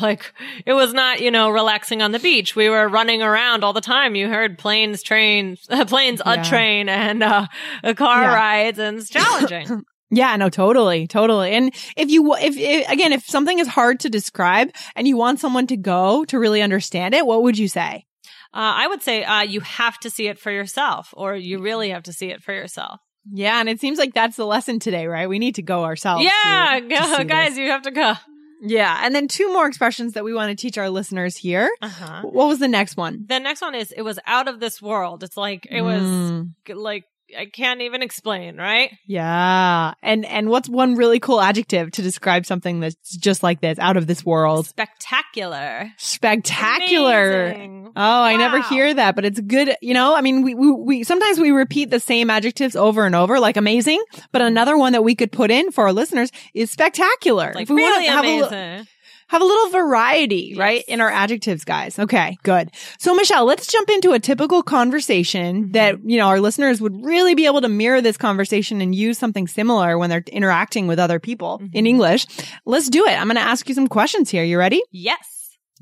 like, 0.00 0.32
it 0.66 0.72
was 0.72 0.92
not, 0.92 1.20
you 1.20 1.30
know, 1.30 1.48
relaxing 1.48 2.02
on 2.02 2.10
the 2.10 2.18
beach. 2.18 2.56
We 2.56 2.68
were 2.68 2.88
running 2.88 3.22
around 3.22 3.62
all 3.62 3.72
the 3.72 3.80
time. 3.80 4.16
You 4.16 4.28
heard 4.28 4.58
planes, 4.58 5.00
trains, 5.02 5.60
planes, 5.86 6.20
Yeah. 6.26 6.42
a 6.42 6.44
train, 6.44 6.88
and 6.88 7.22
uh, 7.22 7.46
car 7.94 8.22
Yeah. 8.22 8.34
rides, 8.34 8.78
and 8.80 9.06
challenging. 9.12 9.84
Yeah, 10.14 10.36
no, 10.36 10.50
totally, 10.50 11.06
totally. 11.06 11.52
And 11.52 11.72
if 11.96 12.10
you, 12.10 12.34
if, 12.34 12.54
if, 12.58 12.86
again, 12.90 13.14
if 13.14 13.24
something 13.24 13.58
is 13.58 13.66
hard 13.66 13.98
to 14.00 14.10
describe 14.10 14.68
and 14.94 15.08
you 15.08 15.16
want 15.16 15.40
someone 15.40 15.66
to 15.68 15.76
go 15.78 16.26
to 16.26 16.38
really 16.38 16.60
understand 16.60 17.14
it, 17.14 17.24
what 17.24 17.42
would 17.44 17.56
you 17.56 17.66
say? 17.66 18.04
uh, 18.52 18.76
I 18.76 18.88
would 18.88 19.00
say 19.00 19.24
uh, 19.24 19.40
you 19.40 19.60
have 19.60 19.98
to 20.00 20.10
see 20.10 20.28
it 20.28 20.38
for 20.38 20.50
yourself, 20.50 21.14
or 21.16 21.34
you 21.34 21.62
really 21.62 21.88
have 21.88 22.02
to 22.02 22.12
see 22.12 22.26
it 22.28 22.42
for 22.42 22.52
yourself. 22.52 23.00
Yeah. 23.32 23.58
And 23.58 23.70
it 23.70 23.80
seems 23.80 23.96
like 23.98 24.12
that's 24.12 24.36
the 24.36 24.44
lesson 24.44 24.80
today, 24.80 25.06
right? 25.06 25.30
We 25.30 25.38
need 25.38 25.54
to 25.54 25.62
go 25.62 25.84
ourselves. 25.84 26.22
yeah, 26.24 26.78
to- 26.78 26.86
to 26.90 26.94
go, 26.94 27.16
see 27.16 27.24
guys, 27.24 27.48
this. 27.52 27.58
you 27.60 27.70
have 27.70 27.82
to 27.84 27.90
go. 27.90 28.12
Yeah. 28.60 29.00
And 29.02 29.14
then 29.14 29.28
two 29.28 29.50
more 29.52 29.66
expressions 29.66 30.12
that 30.12 30.24
we 30.24 30.34
want 30.34 30.50
to 30.50 30.60
teach 30.60 30.76
our 30.76 30.90
listeners 30.90 31.38
here. 31.38 31.70
Uh-huh. 31.80 32.20
What 32.22 32.48
was 32.48 32.58
the 32.58 32.68
next 32.68 32.98
one? 32.98 33.24
The 33.28 33.40
next 33.40 33.62
one 33.62 33.74
is 33.74 33.90
it 33.92 34.02
was 34.02 34.18
out 34.26 34.46
of 34.46 34.60
this 34.60 34.82
world. 34.82 35.24
It's 35.24 35.38
like 35.38 35.66
it 35.70 35.80
was 35.80 36.02
Mm. 36.02 36.50
like 36.74 37.04
I 37.38 37.46
can't 37.46 37.80
even 37.80 38.02
explain, 38.02 38.56
right? 38.56 38.90
Yeah. 39.06 39.94
And, 40.02 40.24
and 40.26 40.48
what's 40.48 40.68
one 40.68 40.94
really 40.94 41.20
cool 41.20 41.40
adjective 41.40 41.90
to 41.92 42.02
describe 42.02 42.46
something 42.46 42.80
that's 42.80 43.16
just 43.16 43.42
like 43.42 43.60
this, 43.60 43.78
out 43.78 43.96
of 43.96 44.06
this 44.06 44.24
world? 44.24 44.66
Spectacular. 44.66 45.90
Spectacular. 45.98 47.46
Amazing. 47.46 47.92
Oh, 47.94 48.22
I 48.22 48.36
never 48.36 48.62
hear 48.62 48.92
that, 48.94 49.14
but 49.14 49.24
it's 49.24 49.40
good. 49.40 49.74
You 49.82 49.94
know, 49.94 50.14
I 50.14 50.20
mean, 50.20 50.42
we, 50.42 50.54
we, 50.54 50.72
we, 50.72 51.04
sometimes 51.04 51.38
we 51.38 51.50
repeat 51.50 51.90
the 51.90 52.00
same 52.00 52.30
adjectives 52.30 52.76
over 52.76 53.04
and 53.04 53.14
over, 53.14 53.38
like 53.38 53.56
amazing, 53.56 54.02
but 54.32 54.42
another 54.42 54.76
one 54.76 54.92
that 54.92 55.04
we 55.04 55.14
could 55.14 55.32
put 55.32 55.50
in 55.50 55.70
for 55.72 55.84
our 55.84 55.92
listeners 55.92 56.30
is 56.54 56.70
spectacular. 56.70 57.52
Like 57.54 57.64
If 57.64 57.70
we 57.70 57.76
really 57.76 58.06
have 58.06 58.24
a 58.24 58.28
li- 58.28 58.38
amazing. 58.40 58.88
Have 59.28 59.40
a 59.42 59.44
little 59.44 59.70
variety, 59.70 60.54
right? 60.56 60.84
In 60.88 61.00
our 61.00 61.10
adjectives, 61.10 61.64
guys. 61.64 61.98
Okay, 61.98 62.36
good. 62.42 62.70
So, 62.98 63.14
Michelle, 63.14 63.44
let's 63.44 63.66
jump 63.66 63.88
into 63.90 64.12
a 64.12 64.18
typical 64.20 64.62
conversation 64.62 65.62
Mm-hmm. 65.64 65.72
that, 65.72 65.96
you 66.04 66.18
know, 66.18 66.26
our 66.28 66.40
listeners 66.40 66.80
would 66.80 67.04
really 67.04 67.34
be 67.34 67.46
able 67.46 67.60
to 67.62 67.68
mirror 67.68 68.00
this 68.00 68.16
conversation 68.16 68.80
and 68.80 68.94
use 68.94 69.18
something 69.18 69.46
similar 69.48 69.96
when 69.98 70.10
they're 70.10 70.24
interacting 70.32 70.86
with 70.86 70.98
other 70.98 71.18
people 71.18 71.58
Mm-hmm. 71.58 71.76
in 71.76 71.86
English. 71.86 72.26
Let's 72.66 72.88
do 72.88 73.04
it. 73.06 73.12
I'm 73.18 73.26
going 73.26 73.36
to 73.36 73.42
ask 73.42 73.68
you 73.68 73.74
some 73.74 73.88
questions 73.88 74.30
here. 74.30 74.44
You 74.44 74.58
ready? 74.58 74.82
yes. 74.90 75.38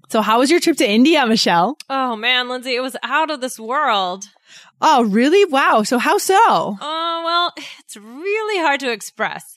So, 0.08 0.22
how 0.22 0.40
was 0.40 0.50
your 0.50 0.58
trip 0.58 0.76
to 0.78 0.88
India, 0.90 1.24
Michelle? 1.24 1.76
Oh 1.88 2.16
man, 2.16 2.48
Lindsay, 2.48 2.74
it 2.74 2.80
was 2.80 2.96
out 3.04 3.30
of 3.30 3.40
this 3.40 3.60
world. 3.60 4.24
Oh, 4.80 5.04
really? 5.04 5.44
Wow. 5.44 5.84
So, 5.84 5.98
how 5.98 6.18
so? 6.18 6.34
Oh 6.80 7.22
well, 7.24 7.52
it's 7.78 7.96
really 7.96 8.58
hard 8.60 8.80
to 8.80 8.90
express. 8.90 9.56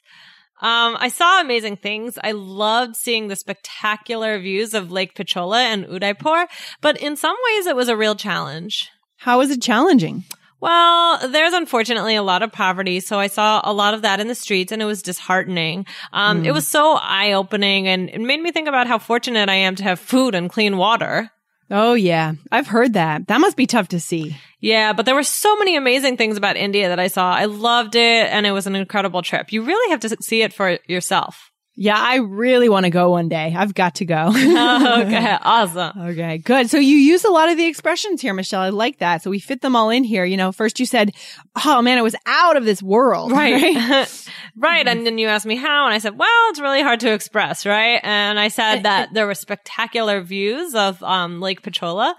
Um, 0.64 0.96
I 0.98 1.10
saw 1.10 1.42
amazing 1.42 1.76
things. 1.76 2.18
I 2.24 2.32
loved 2.32 2.96
seeing 2.96 3.28
the 3.28 3.36
spectacular 3.36 4.40
views 4.40 4.74
of 4.74 4.92
Lake 4.92 5.14
Pichola 5.14 5.62
and 5.62 5.86
Udaipur, 5.86 6.48
but 6.80 6.98
in 7.02 7.18
some 7.18 7.36
ways 7.46 7.66
it 7.66 7.76
was 7.76 7.90
a 7.90 7.98
real 7.98 8.16
challenge. 8.16 8.90
How 9.18 9.40
was 9.40 9.52
it 9.52 9.62
challenging? 9.62 10.24
Well, 10.62 11.28
there's 11.28 11.52
unfortunately 11.52 12.16
a 12.16 12.24
lot 12.24 12.42
of 12.42 12.54
poverty, 12.54 13.02
so 13.02 13.20
I 13.20 13.28
saw 13.28 13.60
a 13.66 13.74
lot 13.74 13.94
of 13.94 14.04
that 14.04 14.22
in 14.22 14.30
the 14.30 14.36
streets 14.36 14.72
and 14.72 14.82
it 14.82 14.86
was 14.86 15.02
disheartening. 15.02 15.86
Um, 16.14 16.46
it 16.46 16.54
was 16.54 16.66
so 16.66 16.94
eye 16.94 17.34
opening 17.34 17.90
and 17.90 18.10
it 18.10 18.22
made 18.22 18.42
me 18.42 18.54
think 18.54 18.70
about 18.70 18.88
how 18.88 18.98
fortunate 18.98 19.50
I 19.50 19.56
am 19.56 19.76
to 19.76 19.84
have 19.84 20.00
food 20.00 20.34
and 20.34 20.50
clean 20.50 20.78
water. 20.78 21.30
Oh, 21.76 21.96
yeah. 21.96 22.34
I've 22.52 22.68
heard 22.68 22.94
that. 22.94 23.28
That 23.28 23.42
must 23.42 23.58
be 23.58 23.66
tough 23.66 23.88
to 23.90 24.00
see. 24.00 24.38
Yeah, 24.60 24.94
but 24.94 25.08
there 25.08 25.16
were 25.16 25.24
so 25.24 25.56
many 25.58 25.76
amazing 25.76 26.18
things 26.18 26.38
about 26.38 26.56
India 26.56 26.88
that 26.90 27.00
I 27.00 27.08
saw. 27.08 27.34
I 27.34 27.46
loved 27.46 27.96
it 27.96 28.28
and 28.30 28.46
it 28.46 28.52
was 28.52 28.68
an 28.68 28.76
incredible 28.76 29.24
trip. 29.24 29.52
You 29.52 29.64
really 29.64 29.90
have 29.90 30.02
to 30.02 30.16
see 30.22 30.44
it 30.44 30.54
for 30.54 30.78
yourself. 30.88 31.52
Yeah, 31.76 31.98
I 31.98 32.18
really 32.18 32.70
want 32.70 32.86
to 32.86 32.92
go 32.92 33.12
one 33.12 33.30
day. 33.30 33.54
I've 33.58 33.74
got 33.74 33.96
to 33.96 34.06
go. 34.06 34.28
okay, 34.30 35.38
awesome. 35.42 36.00
Okay, 36.00 36.38
good. 36.38 36.70
So 36.70 36.78
you 36.78 36.98
use 36.98 37.24
a 37.24 37.32
lot 37.32 37.50
of 37.50 37.58
the 37.58 37.66
expressions 37.66 38.22
here, 38.22 38.34
Michelle. 38.34 38.62
I 38.62 38.70
like 38.70 39.00
that. 39.00 39.24
So 39.24 39.32
we 39.32 39.40
fit 39.40 39.62
them 39.62 39.76
all 39.76 39.90
in 39.90 40.04
here. 40.04 40.24
You 40.24 40.38
know, 40.38 40.52
first 40.52 40.80
you 40.80 40.86
said, 40.86 41.14
"Oh 41.66 41.82
man, 41.82 41.98
it 41.98 42.04
was 42.04 42.16
out 42.28 42.58
of 42.58 42.66
this 42.66 42.84
world." 42.84 43.32
Right. 43.32 44.08
right. 44.58 44.88
And 44.88 45.06
then 45.06 45.18
you 45.18 45.28
asked 45.28 45.46
me 45.46 45.56
how, 45.56 45.86
and 45.86 45.94
I 45.94 45.98
said, 45.98 46.18
well, 46.18 46.30
it's 46.50 46.60
really 46.60 46.82
hard 46.82 47.00
to 47.02 47.14
express, 47.14 47.66
right? 47.66 48.00
And 48.04 48.40
I 48.40 48.48
said 48.48 48.84
that 48.84 49.14
there 49.14 49.26
were 49.26 49.36
spectacular 49.36 50.22
views 50.22 50.76
of 50.76 51.02
um, 51.04 51.42
Lake 51.42 51.62
Pichola. 51.62 52.14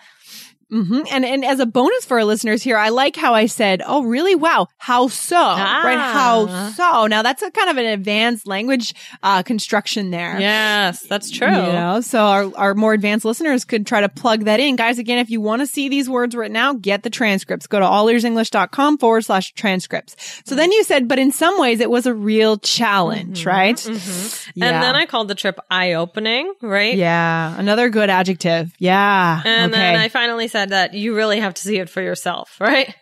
Hmm 0.82 1.02
And 1.12 1.24
and 1.24 1.44
as 1.44 1.60
a 1.60 1.66
bonus 1.66 2.04
for 2.04 2.18
our 2.18 2.24
listeners 2.24 2.62
here, 2.62 2.76
I 2.76 2.88
like 2.88 3.16
how 3.16 3.34
I 3.34 3.46
said, 3.46 3.82
"Oh, 3.86 4.02
really? 4.02 4.34
Wow, 4.34 4.68
how 4.78 5.08
so?" 5.08 5.36
Right? 5.36 5.98
How 5.98 6.46
Ah. 6.48 6.72
so? 6.76 7.06
Now 7.06 7.22
that's 7.22 7.42
a 7.42 7.50
kind 7.50 7.70
of 7.70 7.76
an 7.76 7.86
advanced 7.86 8.46
language 8.46 8.94
uh, 9.22 9.42
construction 9.42 10.10
there. 10.10 10.38
Yes, 10.40 11.02
that's 11.02 11.30
true. 11.30 11.48
You 11.48 11.54
know, 11.72 12.00
so 12.00 12.18
our, 12.20 12.52
our 12.56 12.74
more 12.74 12.92
advanced 12.92 13.24
listeners 13.24 13.64
could 13.64 13.86
try 13.86 14.00
to 14.00 14.08
plug 14.08 14.44
that 14.44 14.60
in. 14.60 14.76
Guys, 14.76 14.98
again, 14.98 15.18
if 15.18 15.30
you 15.30 15.40
want 15.40 15.60
to 15.60 15.66
see 15.66 15.88
these 15.88 16.08
words 16.08 16.34
written 16.34 16.56
out, 16.56 16.82
get 16.82 17.02
the 17.02 17.10
transcripts. 17.10 17.66
Go 17.66 17.78
to 17.80 17.86
allearsenglish.com 17.86 18.98
forward 18.98 19.22
slash 19.24 19.52
transcripts. 19.52 20.16
So 20.44 20.54
then 20.54 20.72
you 20.72 20.84
said, 20.84 21.08
but 21.08 21.18
in 21.18 21.32
some 21.32 21.58
ways 21.60 21.80
it 21.80 21.90
was 21.90 22.06
a 22.06 22.14
real 22.14 22.58
challenge, 22.58 23.46
right? 23.46 23.76
Mm-hmm. 23.76 24.62
And 24.62 24.82
then 24.82 24.94
I 24.96 25.06
called 25.06 25.28
the 25.28 25.34
trip 25.34 25.58
eye 25.70 25.94
opening, 25.94 26.52
right? 26.60 26.94
yeah, 26.96 27.58
another 27.58 27.88
good 27.90 28.10
adjective. 28.10 28.72
Yeah. 28.78 29.42
And 29.44 29.72
okay. 29.72 29.80
then 29.80 29.96
I 29.96 30.08
finally 30.08 30.48
said 30.48 30.63
that 30.66 30.94
you 30.94 31.14
really 31.14 31.40
have 31.40 31.54
to 31.54 31.62
see 31.62 31.78
it 31.78 31.88
for 31.88 32.02
yourself, 32.02 32.56
right? 32.60 32.94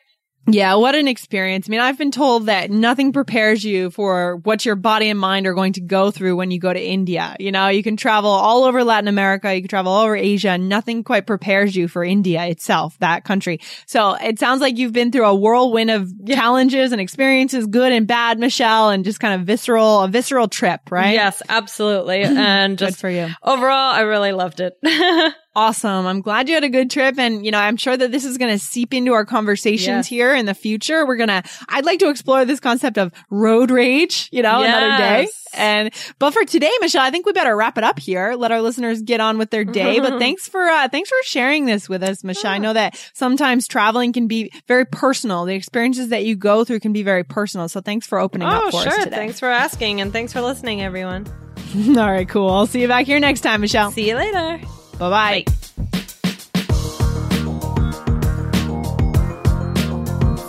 Yeah, 0.48 0.75
what 0.75 0.96
an 0.96 1.07
experience. 1.07 1.68
I 1.68 1.70
mean, 1.70 1.79
I've 1.79 1.98
been 1.98 2.11
told 2.11 2.46
that 2.46 2.68
nothing 2.68 3.12
prepares 3.12 3.62
you 3.62 3.90
for 3.92 4.38
what 4.38 4.66
your 4.66 4.75
body 4.75 5.09
and 5.09 5.18
mind 5.18 5.46
are 5.46 5.55
going 5.55 5.75
to 5.75 5.81
go 5.81 6.11
through 6.11 6.35
when 6.35 6.51
you 6.51 6.59
go 6.59 6.72
to 6.72 6.83
India. 6.83 7.37
You 7.38 7.53
know, 7.53 7.68
you 7.68 7.85
can 7.85 7.96
travel 7.96 8.31
all 8.31 8.64
over 8.64 8.83
Latin 8.83 9.07
America, 9.07 9.55
you 9.55 9.61
can 9.61 9.68
travel 9.68 9.92
all 9.92 10.03
over 10.03 10.16
Asia, 10.16 10.51
and 10.51 10.68
nothing 10.68 11.05
quite 11.05 11.29
prepares 11.29 11.77
you 11.77 11.87
for 11.87 12.03
India 12.03 12.44
itself, 12.46 12.98
that 12.98 13.22
country. 13.22 13.61
So 13.87 14.14
it 14.14 14.40
sounds 14.40 14.61
like 14.61 14.79
you've 14.79 14.92
been 14.92 15.12
through 15.12 15.27
a 15.27 15.35
whirlwind 15.35 15.92
of 15.92 16.11
challenges 16.27 16.90
and 16.90 17.01
experiences, 17.01 17.68
good 17.68 17.92
and 17.92 18.09
bad, 18.09 18.40
Michelle, 18.40 18.90
and 18.90 19.05
just 19.05 19.20
kind 19.20 19.40
of 19.40 19.46
visceral, 19.46 20.01
a 20.01 20.09
visceral 20.09 20.48
trip, 20.48 20.81
right? 20.90 21.12
Yes, 21.14 21.40
absolutely. 21.48 22.22
And 22.42 22.77
Good 22.77 22.87
just 22.87 23.01
for 23.01 23.09
you. 23.09 23.29
overall, 23.44 23.94
I 23.94 24.01
really 24.01 24.33
loved 24.33 24.61
it. 24.61 24.77
Awesome. 25.55 26.07
I'm 26.07 26.23
glad 26.23 26.49
you 26.49 26.55
had 26.55 26.65
a 26.65 26.71
good 26.71 26.91
trip. 26.91 27.19
And, 27.19 27.45
you 27.45 27.51
know, 27.51 27.59
I'm 27.59 27.77
sure 27.77 27.95
that 27.95 28.11
this 28.11 28.25
is 28.25 28.38
going 28.38 28.53
to 28.53 28.59
seep 28.59 28.95
into 28.95 29.12
our 29.12 29.27
conversations 29.27 29.87
Yes. 29.87 30.07
here 30.07 30.35
in 30.35 30.47
the 30.47 30.55
future. 30.55 31.05
We're 31.07 31.17
going 31.17 31.29
to, 31.29 31.43
I'd 31.69 31.85
like 31.85 31.99
to 31.99 32.09
explore 32.09 32.47
this 32.47 32.59
concept 32.59 32.97
of 32.97 33.12
road 33.29 33.71
rage, 33.71 34.31
you 34.33 34.43
know, 34.43 34.62
another 34.62 34.97
day. 34.97 35.29
And, 35.53 35.93
but 36.19 36.33
for 36.33 36.47
today, 36.47 36.71
Michelle, 36.81 37.03
I 37.03 37.11
think 37.11 37.27
we 37.27 37.33
better 37.33 37.55
wrap 37.55 37.77
it 37.77 37.85
up 37.85 37.99
here. 37.99 38.33
Let 38.35 38.51
our 38.51 38.62
listeners 38.62 39.03
get 39.03 39.21
on 39.21 39.37
with 39.37 39.51
their 39.51 39.65
day. 39.65 40.01
but 40.01 40.19
thanks 40.19 40.49
for, 40.49 40.62
uh, 40.62 40.88
thanks 40.88 41.11
for 41.11 41.19
sharing 41.25 41.67
this 41.67 41.87
with 41.87 42.03
us, 42.03 42.25
Michelle. 42.25 42.53
I 42.53 42.57
know 42.57 42.73
that 42.73 42.97
sometimes 43.12 43.69
traveling 43.69 44.15
can 44.15 44.29
be 44.29 44.51
very 44.67 44.87
personal. 44.87 45.45
The 45.45 45.55
experiences 45.55 46.09
that 46.09 46.25
you 46.25 46.35
go 46.35 46.65
through 46.65 46.81
can 46.81 46.95
be 46.95 47.03
very 47.03 47.25
personal. 47.25 47.69
So 47.69 47.83
thanks 47.83 48.07
for 48.07 48.19
opening 48.19 48.49
oh, 48.49 48.53
up 48.53 48.71
for 48.71 48.79
us 48.79 48.85
sure. 48.85 49.05
today. 49.05 49.17
Thanks 49.17 49.38
for 49.38 49.49
asking 49.49 50.01
and 50.01 50.15
thanks 50.15 50.33
for 50.33 50.41
listening, 50.41 50.81
everyone. 50.81 51.27
All 51.88 52.11
right, 52.11 52.29
cool. 52.29 52.49
I'll 52.49 52.67
see 52.67 52.81
you 52.81 52.88
back 52.88 53.05
here 53.05 53.21
next 53.21 53.43
time, 53.43 53.61
Michelle. 53.61 53.91
See 53.93 54.09
you 54.09 54.17
later. 54.17 54.59
Bye 55.03 55.45
bye. 55.45 55.62